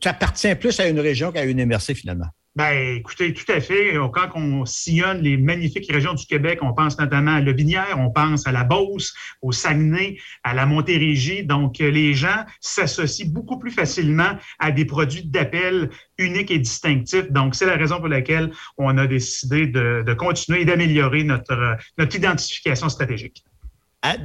tu 0.00 0.08
appartiens 0.08 0.54
plus 0.54 0.78
à 0.80 0.86
une 0.86 1.00
région 1.00 1.32
qu'à 1.32 1.44
une 1.44 1.64
MRC, 1.64 1.94
finalement. 1.94 2.28
Ben, 2.56 2.96
écoutez, 2.96 3.34
tout 3.34 3.44
à 3.52 3.60
fait. 3.60 3.94
Quand 4.14 4.30
on 4.34 4.64
sillonne 4.64 5.20
les 5.20 5.36
magnifiques 5.36 5.92
régions 5.92 6.14
du 6.14 6.24
Québec, 6.24 6.60
on 6.62 6.72
pense 6.72 6.98
notamment 6.98 7.34
à 7.34 7.40
Lobinière, 7.42 7.96
on 7.98 8.10
pense 8.10 8.46
à 8.46 8.52
la 8.52 8.64
Beauce, 8.64 9.14
au 9.42 9.52
Saguenay, 9.52 10.16
à 10.42 10.54
la 10.54 10.64
Montérégie. 10.64 11.44
Donc, 11.44 11.82
euh, 11.82 11.90
les 11.90 12.14
gens 12.14 12.44
s'associent 12.60 13.28
beaucoup 13.28 13.58
plus 13.58 13.70
facilement 13.70 14.38
à 14.58 14.72
des 14.72 14.86
produits 14.86 15.24
d'appel 15.24 15.90
uniques 16.16 16.50
et 16.50 16.58
distinctifs. 16.58 17.30
Donc, 17.30 17.54
c'est 17.54 17.66
la 17.66 17.76
raison 17.76 17.98
pour 17.98 18.08
laquelle 18.08 18.50
on 18.78 18.96
a 18.96 19.06
décidé 19.06 19.66
de, 19.66 20.14
continuer 20.14 20.62
et 20.62 20.64
d'améliorer 20.64 21.24
notre, 21.24 21.52
euh, 21.52 21.74
notre 21.98 22.16
identification 22.16 22.88
stratégique. 22.88 23.44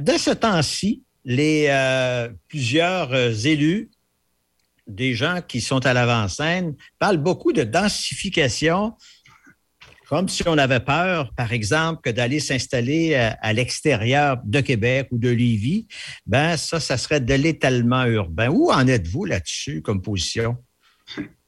De 0.00 0.12
ce 0.12 0.30
temps-ci, 0.30 1.02
les 1.24 1.66
euh, 1.68 2.28
plusieurs 2.48 3.12
euh, 3.12 3.30
élus, 3.30 3.90
des 4.94 5.14
gens 5.14 5.40
qui 5.46 5.60
sont 5.60 5.84
à 5.86 5.92
l'avant-scène, 5.92 6.74
parlent 6.98 7.18
beaucoup 7.18 7.52
de 7.52 7.62
densification, 7.62 8.94
comme 10.08 10.28
si 10.28 10.42
on 10.46 10.58
avait 10.58 10.80
peur, 10.80 11.32
par 11.34 11.52
exemple, 11.52 12.02
que 12.02 12.10
d'aller 12.10 12.38
s'installer 12.38 13.14
à, 13.14 13.38
à 13.40 13.52
l'extérieur 13.52 14.38
de 14.44 14.60
Québec 14.60 15.08
ou 15.10 15.18
de 15.18 15.30
Lévis. 15.30 15.86
Ben, 16.26 16.56
ça, 16.56 16.80
ça 16.80 16.98
serait 16.98 17.20
de 17.20 17.34
l'étalement 17.34 18.04
urbain. 18.04 18.50
Où 18.50 18.70
en 18.70 18.86
êtes-vous 18.86 19.24
là-dessus 19.24 19.80
comme 19.80 20.02
position? 20.02 20.56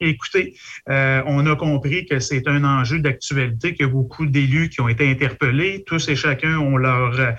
Écoutez, 0.00 0.54
euh, 0.90 1.22
on 1.26 1.46
a 1.46 1.56
compris 1.56 2.04
que 2.04 2.18
c'est 2.18 2.46
un 2.46 2.64
enjeu 2.64 2.98
d'actualité, 2.98 3.74
a 3.80 3.86
beaucoup 3.86 4.26
d'élus 4.26 4.68
qui 4.68 4.80
ont 4.80 4.88
été 4.88 5.08
interpellés. 5.08 5.82
Tous 5.86 6.08
et 6.08 6.16
chacun 6.16 6.58
ont 6.58 6.76
leur, 6.76 7.18
euh, 7.18 7.32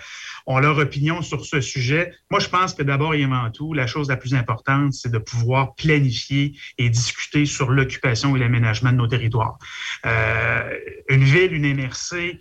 ont 0.48 0.60
leur 0.60 0.78
opinion 0.78 1.22
sur 1.22 1.46
ce 1.46 1.62
sujet. 1.62 2.14
Moi, 2.32 2.40
je 2.40 2.50
pense 2.50 2.74
que 2.74 2.82
d'abord 2.82 3.14
et 3.14 3.24
avant 3.24 3.52
tout, 3.52 3.74
la 3.74 3.88
chose 3.88 4.10
la 4.10 4.18
plus 4.18 4.34
importante, 4.34 4.94
c'est 4.94 5.12
de 5.12 5.18
pouvoir 5.20 5.76
planifier 5.76 6.58
et 6.78 6.90
discuter 6.90 7.46
sur 7.46 7.70
l'occupation 7.70 8.36
et 8.36 8.40
l'aménagement 8.40 8.92
de 8.92 8.98
nos 8.98 9.08
territoires. 9.08 9.60
Euh, 10.06 10.78
une 11.10 11.24
ville, 11.24 11.54
une 11.54 11.72
MRC, 11.76 12.40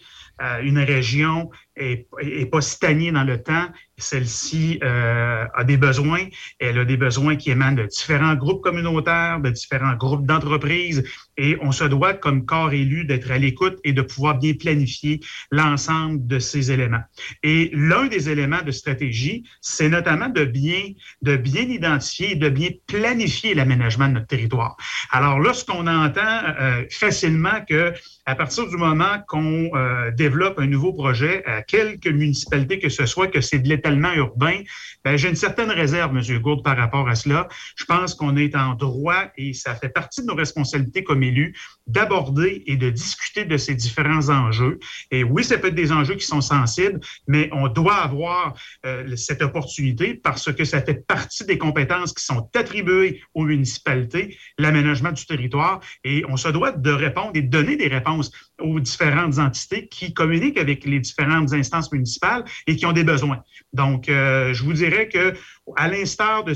une 0.62 0.80
région 0.80 1.48
est, 1.76 2.08
est 2.20 2.46
pas 2.46 2.60
stagnée 2.60 3.12
dans 3.12 3.22
le 3.22 3.40
temps. 3.40 3.68
Celle-ci 3.98 4.80
euh, 4.83 5.44
a 5.54 5.64
des 5.64 5.76
besoins. 5.76 6.26
Elle 6.59 6.78
a 6.78 6.85
des 6.85 6.96
besoins 6.96 7.37
qui 7.37 7.50
émanent 7.50 7.76
de 7.76 7.87
différents 7.87 8.35
groupes 8.35 8.62
communautaires, 8.62 9.40
de 9.40 9.50
différents 9.50 9.94
groupes 9.94 10.26
d'entreprises. 10.26 11.04
Et 11.37 11.57
on 11.61 11.72
se 11.72 11.85
doit, 11.85 12.14
comme 12.14 12.44
corps 12.44 12.72
élu, 12.72 13.04
d'être 13.04 13.30
à 13.30 13.38
l'écoute 13.38 13.78
et 13.85 13.92
de 13.92 14.02
pouvoir 14.02 14.38
bien 14.38 14.54
planifier 14.54 15.20
l'ensemble 15.50 16.26
de 16.26 16.38
ces 16.38 16.70
éléments. 16.70 17.02
Et 17.42 17.70
l'un 17.72 18.07
des 18.07 18.30
éléments 18.30 18.62
de 18.62 18.70
stratégie, 18.70 19.44
c'est 19.61 19.88
notamment 19.88 20.28
de 20.28 20.44
bien, 20.44 20.92
de 21.22 21.37
bien 21.37 21.62
identifier 21.62 22.35
de 22.35 22.48
bien 22.48 22.70
planifier 22.87 23.54
l'aménagement 23.54 24.09
de 24.09 24.14
notre 24.14 24.26
territoire. 24.26 24.76
Alors, 25.11 25.38
lorsqu'on 25.38 25.87
entend 25.87 26.20
euh, 26.61 26.85
facilement 26.90 27.64
que 27.68 27.92
à 28.26 28.35
partir 28.35 28.66
du 28.68 28.76
moment 28.76 29.18
qu'on 29.28 29.70
euh, 29.74 30.11
développe 30.12 30.59
un 30.59 30.66
nouveau 30.66 30.92
projet 30.92 31.44
à 31.44 31.62
quelque 31.62 32.09
municipalité 32.09 32.78
que 32.78 32.88
ce 32.88 33.07
soit, 33.07 33.28
que 33.28 33.40
c'est 33.40 33.59
de 33.59 33.68
l'étalement 33.84 34.12
urbain, 34.14 34.62
ben, 35.04 35.16
j'ai 35.16 35.28
une 35.28 35.36
certaine 35.36 35.70
réserve, 35.70 36.16
M. 36.16 36.38
Gourde, 36.40 36.64
par 36.64 36.76
rapport 36.76 37.08
à 37.08 37.14
cela. 37.14 37.48
Je 37.76 37.84
pense 37.84 38.14
qu'on 38.14 38.36
est 38.36 38.56
en 38.56 38.74
droit 38.74 39.24
et 39.36 39.52
ça 39.52 39.74
fait 39.74 39.90
partie 39.90 40.22
de 40.22 40.26
nos 40.26 40.34
responsabilités 40.34 41.04
comme 41.04 41.22
élus 41.22 41.54
d'aborder 41.86 42.62
et 42.66 42.76
de 42.76 42.88
discuter 42.88 43.44
de 43.44 43.56
ces 43.56 43.74
différents 43.74 44.30
enjeux. 44.30 44.78
Et 45.10 45.22
oui, 45.22 45.44
ça 45.44 45.58
peut 45.58 45.68
être 45.68 45.74
des 45.74 45.92
enjeux 45.92 46.14
qui 46.14 46.26
sont 46.26 46.40
sensibles, 46.40 47.00
mais 47.28 47.50
on 47.52 47.68
doit 47.68 47.96
avoir 47.96 48.54
euh, 48.86 49.14
cette 49.16 49.42
opportunité 49.42 50.14
parce 50.14 50.50
que 50.52 50.64
ça 50.64 50.80
fait 50.80 51.06
partie 51.06 51.44
des 51.44 51.58
compétences 51.58 52.14
qui 52.14 52.24
sont 52.24 52.48
attribuées 52.54 53.22
aux 53.34 53.44
municipalités, 53.44 54.38
l'aménagement 54.58 55.12
du 55.12 55.26
territoire, 55.26 55.80
et 56.04 56.24
on 56.28 56.36
se 56.36 56.48
doit 56.48 56.72
de 56.72 56.90
répondre 56.90 57.32
et 57.34 57.42
de 57.42 57.50
donner 57.50 57.76
des 57.76 57.88
réponses 57.88 58.30
aux 58.60 58.80
différentes 58.80 59.38
entités 59.38 59.88
qui 59.88 60.14
communiquent 60.14 60.58
avec 60.58 60.84
les 60.84 61.00
différentes 61.00 61.52
instances 61.52 61.90
municipales 61.92 62.44
et 62.66 62.76
qui 62.76 62.86
ont 62.86 62.92
des 62.92 63.04
besoins. 63.04 63.40
Donc, 63.72 64.08
euh, 64.08 64.52
je 64.54 64.62
vous 64.62 64.72
dirais 64.72 65.08
que, 65.08 65.34
à 65.76 65.88
l'instar 65.88 66.44
des, 66.44 66.54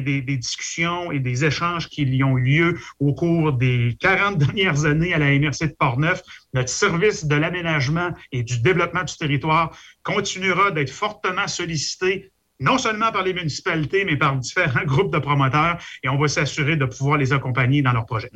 des- 0.00 0.22
des 0.22 0.36
discussions 0.36 1.12
et 1.12 1.18
des 1.20 1.44
échanges 1.44 1.88
qui 1.88 2.02
y 2.02 2.24
ont 2.24 2.38
eu 2.38 2.42
lieu 2.44 2.78
au 3.00 3.12
cours 3.14 3.52
des 3.52 3.96
40 4.00 4.38
dernières 4.44 4.84
années 4.84 5.12
à 5.12 5.18
la 5.18 5.30
MRC 5.38 5.66
de 5.68 5.74
Portneuf, 5.78 6.22
notre 6.54 6.68
service 6.70 7.24
de 7.26 7.34
l'aménagement 7.36 8.10
et 8.32 8.42
du 8.42 8.60
développement 8.60 9.04
du 9.04 9.16
territoire 9.16 9.76
continuera 10.02 10.70
d'être 10.70 10.90
fortement 10.90 11.48
sollicité 11.48 12.30
non 12.60 12.78
seulement 12.78 13.10
par 13.10 13.24
les 13.24 13.34
municipalités, 13.34 14.04
mais 14.04 14.16
par 14.16 14.36
différents 14.36 14.84
groupes 14.86 15.12
de 15.12 15.18
promoteurs, 15.18 15.76
et 16.04 16.08
on 16.08 16.16
va 16.16 16.28
s'assurer 16.28 16.76
de 16.76 16.84
pouvoir 16.84 17.18
les 17.18 17.32
accompagner 17.32 17.82
dans 17.82 17.92
leurs 17.92 18.06
projets. 18.06 18.30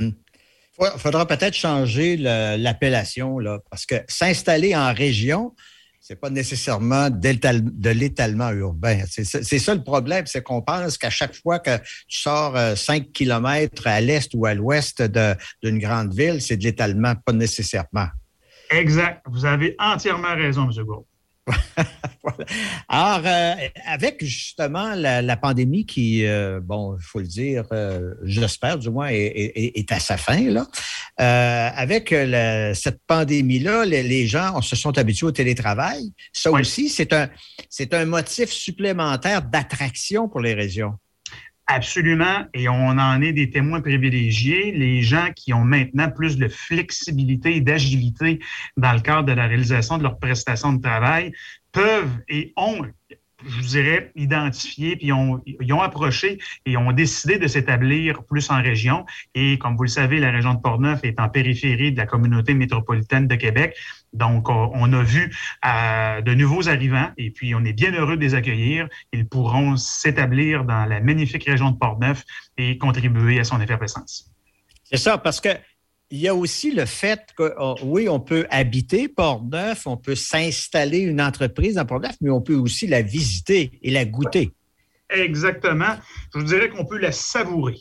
Il 0.80 0.98
faudra 0.98 1.26
peut-être 1.26 1.54
changer 1.54 2.16
l'appellation, 2.16 3.38
parce 3.70 3.84
que 3.84 3.96
s'installer 4.06 4.76
en 4.76 4.92
région, 4.92 5.54
c'est 6.00 6.18
pas 6.18 6.30
nécessairement 6.30 7.10
de 7.10 7.90
l'étalement 7.90 8.50
urbain. 8.50 9.02
C'est 9.08 9.58
ça 9.58 9.74
le 9.74 9.82
problème, 9.82 10.26
c'est 10.26 10.42
qu'on 10.42 10.62
pense 10.62 10.96
qu'à 10.96 11.10
chaque 11.10 11.34
fois 11.34 11.58
que 11.58 11.76
tu 12.06 12.18
sors 12.18 12.56
5 12.76 13.12
kilomètres 13.12 13.86
à 13.86 14.00
l'est 14.00 14.30
ou 14.34 14.46
à 14.46 14.54
l'ouest 14.54 15.02
d'une 15.02 15.78
grande 15.78 16.14
ville, 16.14 16.40
c'est 16.40 16.56
de 16.56 16.64
l'étalement, 16.64 17.14
pas 17.14 17.32
nécessairement. 17.32 18.06
Exact. 18.70 19.22
Vous 19.26 19.44
avez 19.44 19.74
entièrement 19.78 20.34
raison, 20.34 20.70
M. 20.70 20.86
Alors, 22.88 23.22
euh, 23.26 23.54
avec 23.86 24.24
justement 24.24 24.94
la, 24.94 25.22
la 25.22 25.36
pandémie 25.36 25.86
qui, 25.86 26.24
euh, 26.26 26.60
bon, 26.62 26.96
il 26.96 27.02
faut 27.02 27.18
le 27.20 27.26
dire, 27.26 27.64
euh, 27.72 28.14
j'espère 28.24 28.78
du 28.78 28.90
moins, 28.90 29.08
est, 29.08 29.16
est- 29.16 29.78
est 29.78 29.92
à 29.92 30.00
sa 30.00 30.16
fin, 30.16 30.40
là. 30.50 30.66
Euh, 31.20 31.70
avec 31.74 32.10
la- 32.10 32.74
cette 32.74 33.00
pandémie-là, 33.06 33.84
les, 33.84 34.02
les 34.02 34.26
gens 34.26 34.52
on 34.56 34.62
se 34.62 34.76
sont 34.76 34.96
habitués 34.98 35.26
au 35.26 35.32
télétravail. 35.32 36.12
Ça 36.32 36.50
aussi, 36.50 36.88
c'est 36.88 37.12
un, 37.12 37.28
c'est 37.68 37.92
un 37.94 38.04
motif 38.04 38.50
supplémentaire 38.50 39.42
d'attraction 39.42 40.28
pour 40.28 40.40
les 40.40 40.54
régions. 40.54 40.94
Absolument, 41.70 42.46
et 42.54 42.66
on 42.66 42.88
en 42.88 43.20
est 43.20 43.34
des 43.34 43.50
témoins 43.50 43.82
privilégiés, 43.82 44.72
les 44.72 45.02
gens 45.02 45.28
qui 45.36 45.52
ont 45.52 45.64
maintenant 45.64 46.10
plus 46.10 46.38
de 46.38 46.48
flexibilité 46.48 47.56
et 47.56 47.60
d'agilité 47.60 48.38
dans 48.78 48.94
le 48.94 49.00
cadre 49.00 49.24
de 49.24 49.32
la 49.32 49.46
réalisation 49.46 49.98
de 49.98 50.02
leurs 50.02 50.18
prestations 50.18 50.72
de 50.72 50.80
travail 50.80 51.30
peuvent 51.70 52.22
et 52.26 52.54
ont, 52.56 52.80
je 53.46 53.60
dirais, 53.66 54.12
identifié, 54.16 54.96
puis 54.96 55.12
ont, 55.12 55.42
ils 55.44 55.70
ont 55.74 55.82
approché 55.82 56.38
et 56.64 56.78
ont 56.78 56.90
décidé 56.92 57.36
de 57.36 57.46
s'établir 57.46 58.24
plus 58.24 58.50
en 58.50 58.62
région. 58.62 59.04
Et 59.34 59.58
comme 59.58 59.76
vous 59.76 59.82
le 59.82 59.90
savez, 59.90 60.20
la 60.20 60.30
région 60.30 60.54
de 60.54 60.60
Portneuf 60.60 61.00
est 61.02 61.20
en 61.20 61.28
périphérie 61.28 61.92
de 61.92 61.98
la 61.98 62.06
communauté 62.06 62.54
métropolitaine 62.54 63.28
de 63.28 63.34
Québec. 63.34 63.76
Donc, 64.12 64.48
on 64.48 64.70
on 64.74 64.92
a 64.92 65.02
vu 65.02 65.34
euh, 65.64 66.20
de 66.22 66.34
nouveaux 66.34 66.68
arrivants 66.68 67.10
et 67.16 67.30
puis 67.30 67.54
on 67.54 67.64
est 67.64 67.72
bien 67.72 67.92
heureux 67.92 68.16
de 68.16 68.22
les 68.22 68.34
accueillir. 68.34 68.88
Ils 69.12 69.26
pourront 69.26 69.76
s'établir 69.76 70.64
dans 70.64 70.84
la 70.86 71.00
magnifique 71.00 71.44
région 71.44 71.70
de 71.70 71.76
Portneuf 71.76 72.24
et 72.56 72.78
contribuer 72.78 73.40
à 73.40 73.44
son 73.44 73.60
effervescence. 73.60 74.30
C'est 74.84 74.96
ça, 74.96 75.18
parce 75.18 75.40
que 75.40 75.50
il 76.10 76.18
y 76.18 76.28
a 76.28 76.34
aussi 76.34 76.70
le 76.70 76.86
fait 76.86 77.20
que, 77.36 77.52
oh, 77.58 77.74
oui, 77.82 78.08
on 78.08 78.18
peut 78.18 78.46
habiter 78.50 79.08
Port-Neuf, 79.08 79.86
on 79.86 79.98
peut 79.98 80.14
s'installer 80.14 81.00
une 81.00 81.20
entreprise 81.20 81.74
dans 81.74 81.84
Port-Neuf, 81.84 82.16
mais 82.22 82.30
on 82.30 82.40
peut 82.40 82.54
aussi 82.54 82.86
la 82.86 83.02
visiter 83.02 83.78
et 83.82 83.90
la 83.90 84.06
goûter. 84.06 84.52
Exactement. 85.10 85.96
Je 86.34 86.38
vous 86.38 86.46
dirais 86.46 86.70
qu'on 86.70 86.86
peut 86.86 86.98
la 86.98 87.12
savourer. 87.12 87.76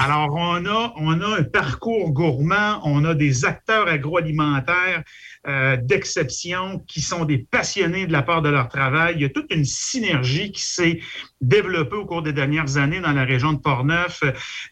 Alors, 0.00 0.32
on 0.32 0.64
a, 0.64 1.38
un 1.38 1.42
parcours 1.42 2.12
gourmand, 2.12 2.80
on 2.84 3.04
a 3.04 3.16
des 3.16 3.44
acteurs 3.44 3.88
agroalimentaires 3.88 5.02
euh, 5.48 5.76
d'exception 5.76 6.84
qui 6.86 7.00
sont 7.00 7.24
des 7.24 7.38
passionnés 7.38 8.06
de 8.06 8.12
la 8.12 8.22
part 8.22 8.40
de 8.40 8.48
leur 8.48 8.68
travail. 8.68 9.14
Il 9.16 9.22
y 9.22 9.24
a 9.24 9.28
toute 9.28 9.52
une 9.52 9.64
synergie 9.64 10.52
qui 10.52 10.62
s'est 10.62 11.00
développée 11.40 11.96
au 11.96 12.06
cours 12.06 12.22
des 12.22 12.32
dernières 12.32 12.76
années 12.76 13.00
dans 13.00 13.12
la 13.12 13.24
région 13.24 13.52
de 13.54 13.58
Portneuf. 13.58 14.22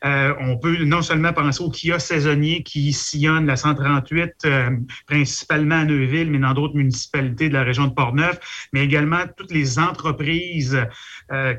Euh, 0.05 0.33
on 0.39 0.59
peut 0.59 0.85
non 0.85 1.03
seulement 1.03 1.33
penser 1.33 1.61
aux 1.61 1.71
kiosques 1.71 2.07
saisonniers 2.07 2.63
qui 2.63 2.93
sillonnent 2.93 3.47
la 3.47 3.57
138, 3.57 4.33
euh, 4.45 4.71
principalement 5.09 5.81
à 5.81 5.85
Neuville, 5.85 6.31
mais 6.31 6.39
dans 6.39 6.55
d'autres 6.55 6.77
municipalités 6.77 7.49
de 7.49 7.55
la 7.55 7.65
région 7.65 7.89
de 7.89 7.95
Portneuf, 7.95 8.69
mais 8.73 8.85
également 8.85 9.25
toutes 9.37 9.51
les 9.51 9.81
entreprises 9.81 10.79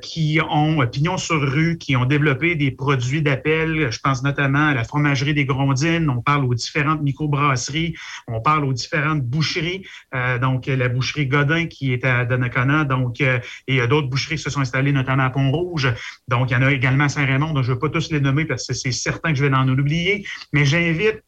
qui 0.01 0.39
ont 0.49 0.87
pignon 0.87 1.17
sur 1.17 1.41
rue, 1.41 1.77
qui 1.77 1.97
ont 1.97 2.05
développé 2.05 2.55
des 2.55 2.71
produits 2.71 3.21
d'appel. 3.21 3.56
Je 3.65 3.99
pense 3.99 4.23
notamment 4.23 4.67
à 4.67 4.73
la 4.73 4.83
fromagerie 4.83 5.33
des 5.33 5.45
Grondines. 5.45 6.09
On 6.09 6.21
parle 6.21 6.45
aux 6.45 6.53
différentes 6.53 7.01
microbrasseries. 7.01 7.95
On 8.27 8.41
parle 8.41 8.65
aux 8.65 8.73
différentes 8.73 9.23
boucheries. 9.23 9.85
Euh, 10.13 10.37
donc, 10.37 10.67
la 10.67 10.89
boucherie 10.89 11.27
Godin 11.27 11.65
qui 11.65 11.93
est 11.93 12.05
à 12.05 12.25
Donnacona. 12.25 12.83
Donc, 12.83 13.21
euh, 13.21 13.39
et 13.67 13.81
a 13.81 13.87
d'autres 13.87 14.09
boucheries 14.09 14.35
qui 14.35 14.43
se 14.43 14.49
sont 14.49 14.61
installées 14.61 14.91
notamment 14.91 15.23
à 15.23 15.29
Pont-Rouge. 15.29 15.93
Donc, 16.27 16.51
il 16.51 16.53
y 16.53 16.57
en 16.57 16.61
a 16.61 16.71
également 16.71 17.05
à 17.05 17.09
Saint-Raymond. 17.09 17.53
Donc, 17.53 17.63
je 17.63 17.71
ne 17.71 17.75
vais 17.75 17.79
pas 17.79 17.89
tous 17.89 18.11
les 18.11 18.19
nommer 18.19 18.45
parce 18.45 18.67
que 18.67 18.73
c'est 18.73 18.91
certain 18.91 19.31
que 19.31 19.37
je 19.37 19.45
vais 19.45 19.53
en 19.53 19.67
oublier. 19.67 20.25
Mais 20.53 20.65
j'invite 20.65 21.23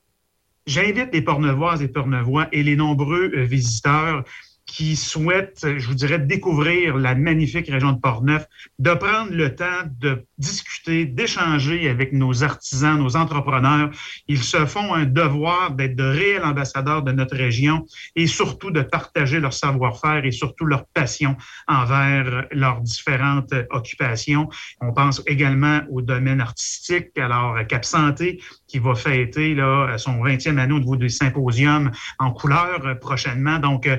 J'invite 0.70 1.10
les 1.14 1.24
Pornevoises 1.24 1.82
et 1.82 1.88
Pornevois 1.88 2.48
et 2.52 2.62
les 2.62 2.76
nombreux 2.76 3.32
euh, 3.34 3.44
visiteurs 3.44 4.24
qui 4.70 4.96
souhaitent, 4.96 5.66
je 5.78 5.88
vous 5.88 5.96
dirais, 5.96 6.20
découvrir 6.20 6.96
la 6.96 7.16
magnifique 7.16 7.68
région 7.70 7.92
de 7.92 8.00
Portneuf, 8.00 8.46
de 8.78 8.94
prendre 8.94 9.32
le 9.32 9.56
temps 9.56 9.66
de 10.00 10.24
discuter, 10.38 11.06
d'échanger 11.06 11.90
avec 11.90 12.14
nos 12.14 12.44
artisans, 12.44 12.98
nos 13.00 13.16
entrepreneurs. 13.16 13.90
Ils 14.28 14.44
se 14.44 14.66
font 14.68 14.94
un 14.94 15.06
devoir 15.06 15.72
d'être 15.72 15.96
de 15.96 16.04
réels 16.04 16.44
ambassadeurs 16.44 17.02
de 17.02 17.12
notre 17.12 17.36
région 17.36 17.88
et 18.16 18.28
surtout 18.28 18.70
de 18.70 18.84
partager 18.84 19.40
leur 19.40 19.54
savoir-faire 19.54 20.24
et 20.24 20.32
surtout 20.32 20.66
leur 20.66 20.86
passion 20.86 21.36
envers 21.68 22.46
leurs 22.52 22.82
différentes 22.82 23.54
occupations. 23.72 24.50
On 24.82 24.94
pense 24.94 25.24
également 25.26 25.82
au 25.90 26.02
domaine 26.02 26.42
artistique. 26.42 27.18
Alors, 27.18 27.58
Cap 27.68 27.86
Santé, 27.86 28.40
qui 28.68 28.78
va 28.78 28.94
fêter 28.94 29.56
là, 29.56 29.98
son 29.98 30.24
20e 30.24 30.60
année 30.60 30.74
au 30.74 30.80
niveau 30.80 30.96
des 30.96 31.10
symposiums 31.10 31.92
en 32.20 32.32
couleur 32.32 33.00
prochainement. 33.00 33.58
Donc, 33.58 33.90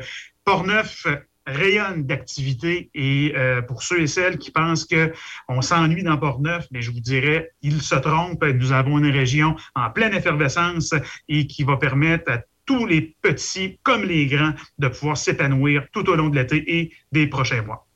Portneuf 0.44 1.06
rayonne 1.46 2.04
d'activité 2.04 2.90
et 2.94 3.32
euh, 3.36 3.62
pour 3.62 3.82
ceux 3.82 4.02
et 4.02 4.06
celles 4.06 4.38
qui 4.38 4.50
pensent 4.50 4.86
qu'on 4.86 5.62
s'ennuie 5.62 6.02
dans 6.02 6.16
Portneuf, 6.16 6.66
mais 6.70 6.82
je 6.82 6.90
vous 6.90 7.00
dirais, 7.00 7.50
ils 7.62 7.82
se 7.82 7.94
trompent. 7.94 8.44
Nous 8.44 8.72
avons 8.72 8.98
une 8.98 9.10
région 9.10 9.56
en 9.74 9.90
pleine 9.90 10.14
effervescence 10.14 10.94
et 11.28 11.46
qui 11.46 11.64
va 11.64 11.76
permettre 11.76 12.30
à 12.30 12.42
tous 12.66 12.86
les 12.86 13.16
petits 13.22 13.78
comme 13.82 14.04
les 14.04 14.26
grands 14.26 14.52
de 14.78 14.88
pouvoir 14.88 15.16
s'épanouir 15.16 15.86
tout 15.92 16.08
au 16.08 16.14
long 16.14 16.28
de 16.28 16.36
l'été 16.38 16.78
et 16.78 16.92
des 17.10 17.26
prochains 17.26 17.62
mois. 17.62 17.86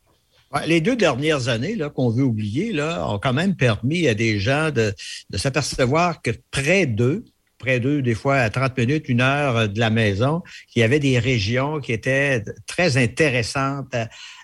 Les 0.66 0.80
deux 0.80 0.94
dernières 0.94 1.48
années 1.48 1.76
qu'on 1.94 2.11
veut 2.11 2.22
oublier 2.22 2.80
ont 2.80 3.18
quand 3.18 3.33
même 3.33 3.57
permis 3.57 4.07
à 4.07 4.14
des 4.14 4.38
gens 4.38 4.70
de, 4.70 4.94
de 5.30 5.37
s'apercevoir 5.37 6.22
que 6.22 6.30
près 6.52 6.87
d'eux, 6.87 7.24
près 7.64 7.81
d'eux, 7.81 8.03
des 8.03 8.14
fois 8.14 8.37
à 8.37 8.50
30 8.50 8.77
minutes, 8.77 9.09
une 9.09 9.22
heure 9.22 9.57
euh, 9.57 9.66
de 9.66 9.81
la 9.81 9.90
maison, 9.90 10.42
qu'il 10.68 10.81
y 10.81 10.83
avait 10.83 11.00
des 11.00 11.18
régions 11.18 11.81
qui 11.81 11.92
étaient 11.92 12.44
très 12.66 12.96
intéressantes 12.96 13.94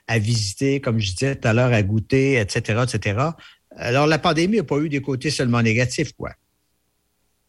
à, 0.08 0.18
visiter, 0.18 0.80
comme 0.80 0.98
je 0.98 1.12
disais 1.12 1.36
tout 1.36 1.46
à 1.46 1.52
l'heure, 1.52 1.72
à 1.72 1.82
goûter, 1.82 2.40
etc., 2.40 2.82
etc. 2.82 3.20
Alors, 3.76 4.08
la 4.08 4.18
pandémie 4.18 4.56
n'a 4.56 4.64
pas 4.64 4.78
eu 4.78 4.88
des 4.88 5.00
côtés 5.00 5.30
seulement 5.30 5.62
négatifs, 5.62 6.12
quoi. 6.14 6.30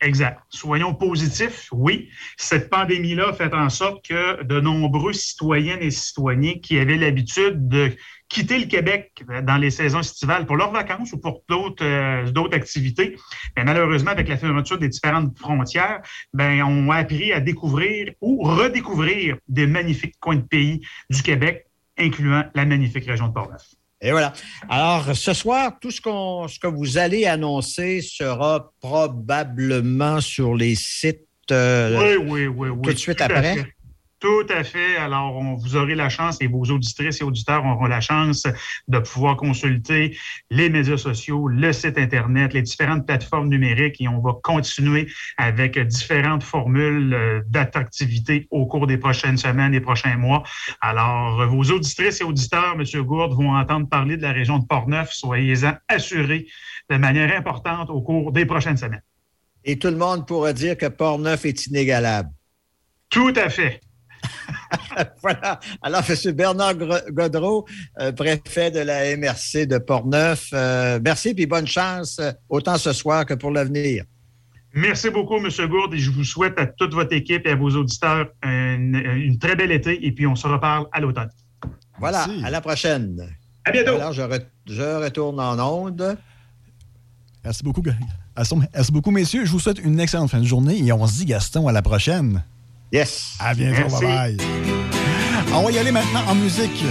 Exact. 0.02 0.40
Soyons 0.50 0.94
positifs, 0.94 1.68
oui. 1.72 2.10
Cette 2.38 2.70
pandémie-là 2.70 3.30
a 3.30 3.34
fait 3.34 3.54
en 3.54 3.70
sorte 3.70 4.06
que 4.06 4.44
de 4.44 4.60
nombreux 4.60 5.14
citoyennes 5.14 5.82
et 5.82 5.92
citoyens 5.92 6.56
qui 6.62 6.80
avaient 6.80 6.98
l'habitude 6.98 7.68
de 7.68 7.96
quitter 8.32 8.60
le 8.60 8.66
Québec 8.66 9.24
dans 9.44 9.58
les 9.58 9.72
saisons 9.72 10.00
estivales 10.00 10.46
pour 10.46 10.56
leurs 10.56 10.72
vacances 10.72 11.12
ou 11.12 11.18
pour 11.18 11.44
d'autres 11.50 11.84
euh, 11.84 12.32
d'autres 12.32 12.56
activités. 12.56 13.18
Mais 13.58 13.64
malheureusement, 13.64 14.12
avec 14.12 14.30
la 14.30 14.38
fermeture 14.38 14.78
des 14.78 14.88
différentes 14.88 15.38
frontières, 15.38 16.02
ben, 16.34 16.64
on 16.64 16.90
a 16.92 16.98
appris 16.98 17.34
à 17.34 17.42
découvrir 17.42 18.14
ou 18.22 18.44
redécouvrir 18.44 19.38
des 19.50 19.68
magnifiques 19.68 20.16
coins 20.20 20.38
de 20.38 20.42
pays 20.42 20.82
du 21.10 21.22
Québec, 21.22 21.66
incluant 21.98 22.44
la 22.56 22.66
magnifique 22.66 23.06
région 23.06 23.28
de 23.28 23.34
Portneuf. 23.34 23.64
Et 24.04 24.12
voilà. 24.12 24.34
Alors, 24.68 25.16
ce 25.16 25.34
soir, 25.34 25.78
tout 25.80 25.92
ce, 25.92 26.02
qu'on, 26.02 26.48
ce 26.48 26.58
que 26.58 26.68
vous 26.68 26.98
allez 26.98 27.26
annoncer 27.26 28.02
sera 28.02 28.72
probablement 28.80 30.22
sur 30.22 30.56
les 30.56 30.76
sites 30.76 31.28
euh, 31.52 32.18
oui, 32.18 32.26
oui, 32.30 32.48
oui, 32.48 32.70
oui. 32.70 32.82
tout 32.82 32.94
de 32.94 32.98
suite 32.98 33.20
après. 33.20 33.74
Tout 34.22 34.46
à 34.50 34.64
fait. 34.64 34.98
Alors, 34.98 35.36
on, 35.36 35.56
vous 35.56 35.76
aurez 35.76 35.96
la 35.96 36.08
chance 36.08 36.38
et 36.42 36.48
vos 36.48 36.62
auditrices 36.66 37.22
et 37.22 37.24
auditeurs 37.24 37.66
auront 37.66 37.88
la 37.88 38.02
chance 38.02 38.46
de 38.88 39.00
pouvoir 39.00 39.36
consulter 39.36 40.16
les 40.52 40.70
médias 40.70 40.98
sociaux, 40.98 41.48
le 41.48 41.74
site 41.74 41.98
Internet, 41.98 42.54
les 42.54 42.62
différentes 42.62 43.08
plateformes 43.08 43.50
numériques 43.50 44.00
et 44.00 44.08
on 44.08 44.20
va 44.20 44.34
continuer 44.44 45.12
avec 45.38 45.80
différentes 45.80 46.44
formules 46.44 47.16
euh, 47.16 47.42
d'attractivité 47.48 48.48
au 48.52 48.68
cours 48.68 48.86
des 48.86 49.00
prochaines 49.00 49.38
semaines, 49.38 49.72
des 49.72 49.82
prochains 49.82 50.18
mois. 50.18 50.44
Alors, 50.82 51.48
vos 51.48 51.64
auditrices 51.72 52.22
et 52.22 52.24
auditeurs, 52.24 52.76
M. 52.76 53.02
Gourde, 53.02 53.34
vont 53.34 53.56
entendre 53.56 53.90
parler 53.90 54.18
de 54.18 54.22
la 54.22 54.34
région 54.34 54.60
de 54.60 54.68
Portneuf. 54.68 55.10
Soyez-en 55.14 55.74
assurés 55.88 56.46
de 56.92 56.98
manière 56.98 57.36
importante 57.36 57.90
au 57.90 58.02
cours 58.02 58.32
des 58.32 58.46
prochaines 58.46 58.78
semaines. 58.78 59.02
Et 59.66 59.80
tout 59.80 59.88
le 59.88 59.98
monde 59.98 60.28
pourra 60.28 60.54
dire 60.54 60.78
que 60.78 60.86
Port-Neuf 60.86 61.44
est 61.46 61.66
inégalable. 61.66 62.30
Tout 63.10 63.34
à 63.36 63.50
fait. 63.50 63.82
voilà. 65.22 65.60
Alors, 65.82 66.02
M. 66.10 66.32
Bernard 66.34 66.76
Godreau, 67.12 67.66
euh, 68.00 68.12
préfet 68.12 68.72
de 68.72 68.80
la 68.80 69.16
MRC 69.18 69.66
de 69.68 69.78
Port-Neuf, 69.78 70.50
euh, 70.54 71.00
merci 71.04 71.34
et 71.38 71.46
bonne 71.46 71.68
chance, 71.68 72.18
euh, 72.20 72.32
autant 72.50 72.78
ce 72.78 72.94
soir 72.94 73.26
que 73.26 73.34
pour 73.34 73.52
l'avenir. 73.52 74.04
Merci 74.74 75.10
beaucoup, 75.10 75.36
M. 75.38 75.50
Gourde, 75.68 75.94
et 75.94 75.98
je 75.98 76.12
vous 76.12 76.24
souhaite 76.24 76.58
à 76.58 76.66
toute 76.66 76.94
votre 76.94 77.14
équipe 77.14 77.46
et 77.46 77.52
à 77.52 77.56
vos 77.56 77.72
auditeurs 77.72 78.28
une, 78.44 78.96
une 78.96 79.38
très 79.38 79.56
belle 79.56 79.72
été, 79.72 80.06
et 80.06 80.12
puis 80.14 80.26
on 80.26 80.36
se 80.36 80.48
reparle 80.48 80.86
à 80.94 81.02
l'automne. 81.02 81.30
Voilà, 82.00 82.26
Merci. 82.28 82.46
à 82.46 82.50
la 82.50 82.62
prochaine. 82.62 83.28
À 83.66 83.72
bientôt. 83.72 83.96
Alors, 83.96 84.14
je, 84.14 84.22
re- 84.22 84.46
je 84.68 85.04
retourne 85.04 85.40
en 85.40 85.60
onde. 85.60 86.18
Merci 87.44 87.64
beaucoup. 87.64 87.84
Merci 88.38 88.92
beaucoup, 88.92 89.12
messieurs. 89.12 89.46
Je 89.46 89.52
vous 89.52 89.60
souhaite 89.60 89.80
une 89.84 90.00
excellente 90.00 90.30
fin 90.32 90.40
de 90.40 90.46
journée 90.46 90.78
et 90.84 90.92
on 90.94 91.06
se 91.06 91.16
dit, 91.18 91.26
Gaston, 91.26 91.68
à 91.68 91.72
la 91.72 91.82
prochaine. 91.82 92.44
Yes. 92.92 93.36
À 93.40 93.54
bientôt. 93.54 93.82
Merci. 93.90 94.06
Bye 94.06 94.38
bye. 94.38 94.48
On 95.54 95.64
va 95.64 95.72
y 95.72 95.78
aller 95.78 95.92
maintenant 95.92 96.24
en 96.28 96.36
musique. 96.36 96.84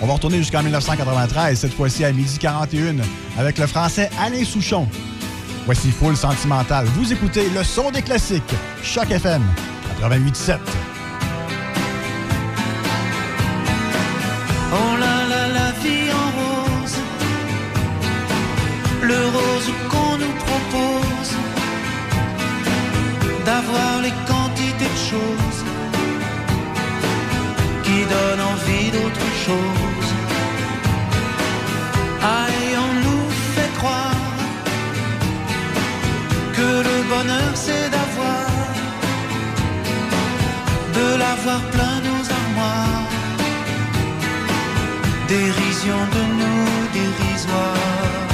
On 0.00 0.06
va 0.06 0.14
retourner 0.14 0.38
jusqu'en 0.38 0.62
1993, 0.62 1.58
cette 1.58 1.74
fois-ci 1.74 2.04
à 2.04 2.12
midi 2.12 2.38
41, 2.38 2.96
avec 3.36 3.58
le 3.58 3.66
français 3.66 4.08
Alain 4.20 4.44
Souchon. 4.44 4.86
Voici 5.66 5.90
Full 5.90 6.16
Sentimental. 6.16 6.86
Vous 6.86 7.12
écoutez 7.12 7.50
le 7.50 7.64
son 7.64 7.90
des 7.90 8.02
classiques, 8.02 8.54
Choc 8.82 9.10
FM 9.10 9.42
88.7. 10.00 10.58
Oh 14.70 14.96
là 15.00 15.26
là, 15.28 15.48
la 15.48 15.72
vie 15.82 16.10
en 16.12 16.30
rose, 16.38 16.96
le 19.02 19.26
rose 19.26 19.72
qu'on 19.90 20.18
nous 20.18 20.34
propose, 20.46 21.32
d'avoir 23.44 24.00
les 24.02 24.12
qui 27.84 27.98
donnent 28.12 28.44
envie 28.54 28.90
d'autre 28.90 29.26
chose. 29.44 30.08
Aïe, 32.22 32.76
on 32.86 32.92
nous 33.06 33.30
fait 33.54 33.72
croire 33.78 34.14
que 36.56 36.70
le 36.88 36.96
bonheur 37.08 37.52
c'est 37.54 37.88
d'avoir, 37.90 38.46
de 40.98 41.18
l'avoir 41.18 41.60
plein 41.70 41.96
nos 42.08 42.22
armoires 42.40 43.08
dérision 45.28 46.00
de 46.16 46.22
nous 46.40 46.68
dérisoire 46.92 48.27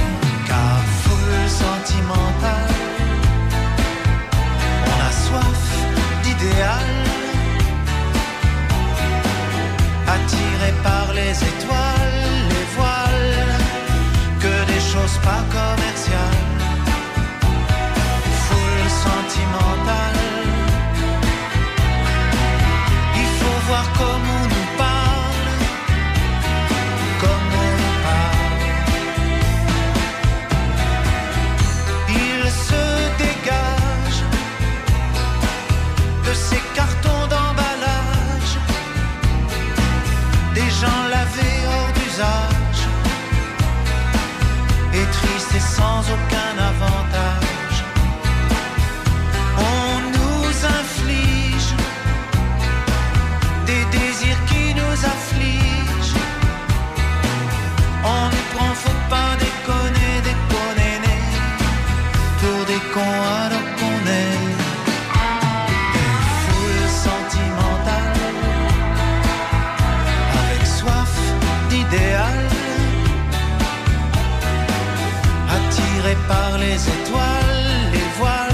les 76.74 76.88
étoiles, 76.88 77.90
les 77.92 78.08
voiles, 78.18 78.53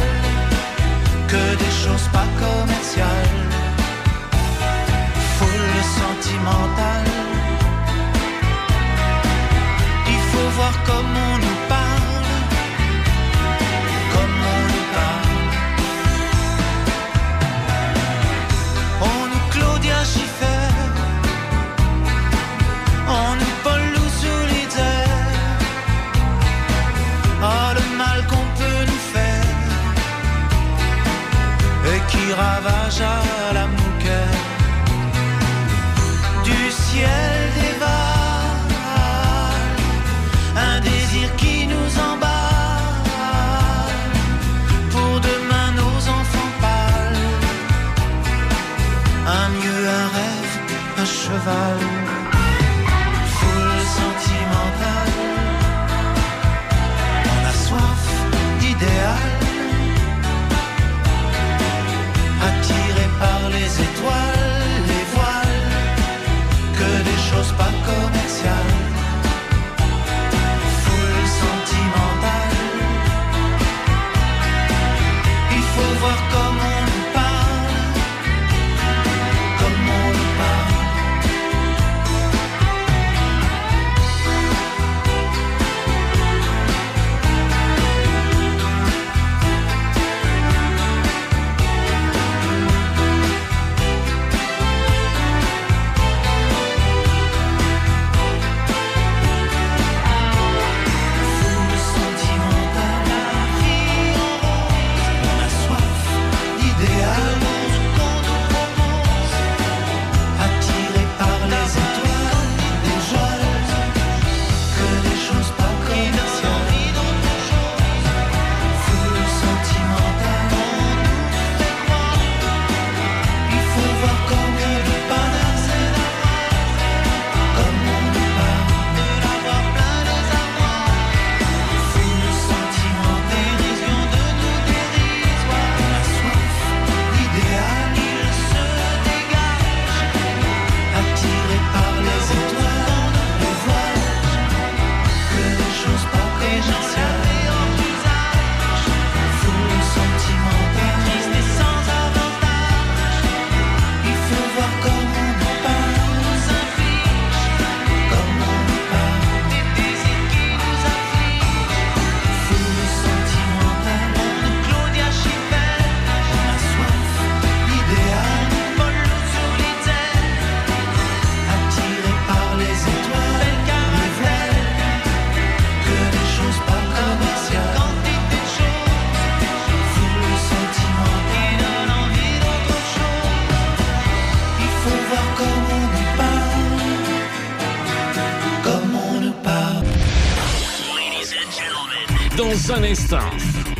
Dans 192.90 192.96
un 192.96 193.02
instant, 193.02 193.30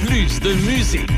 plus 0.06 0.38
de 0.38 0.52
musique. 0.70 1.09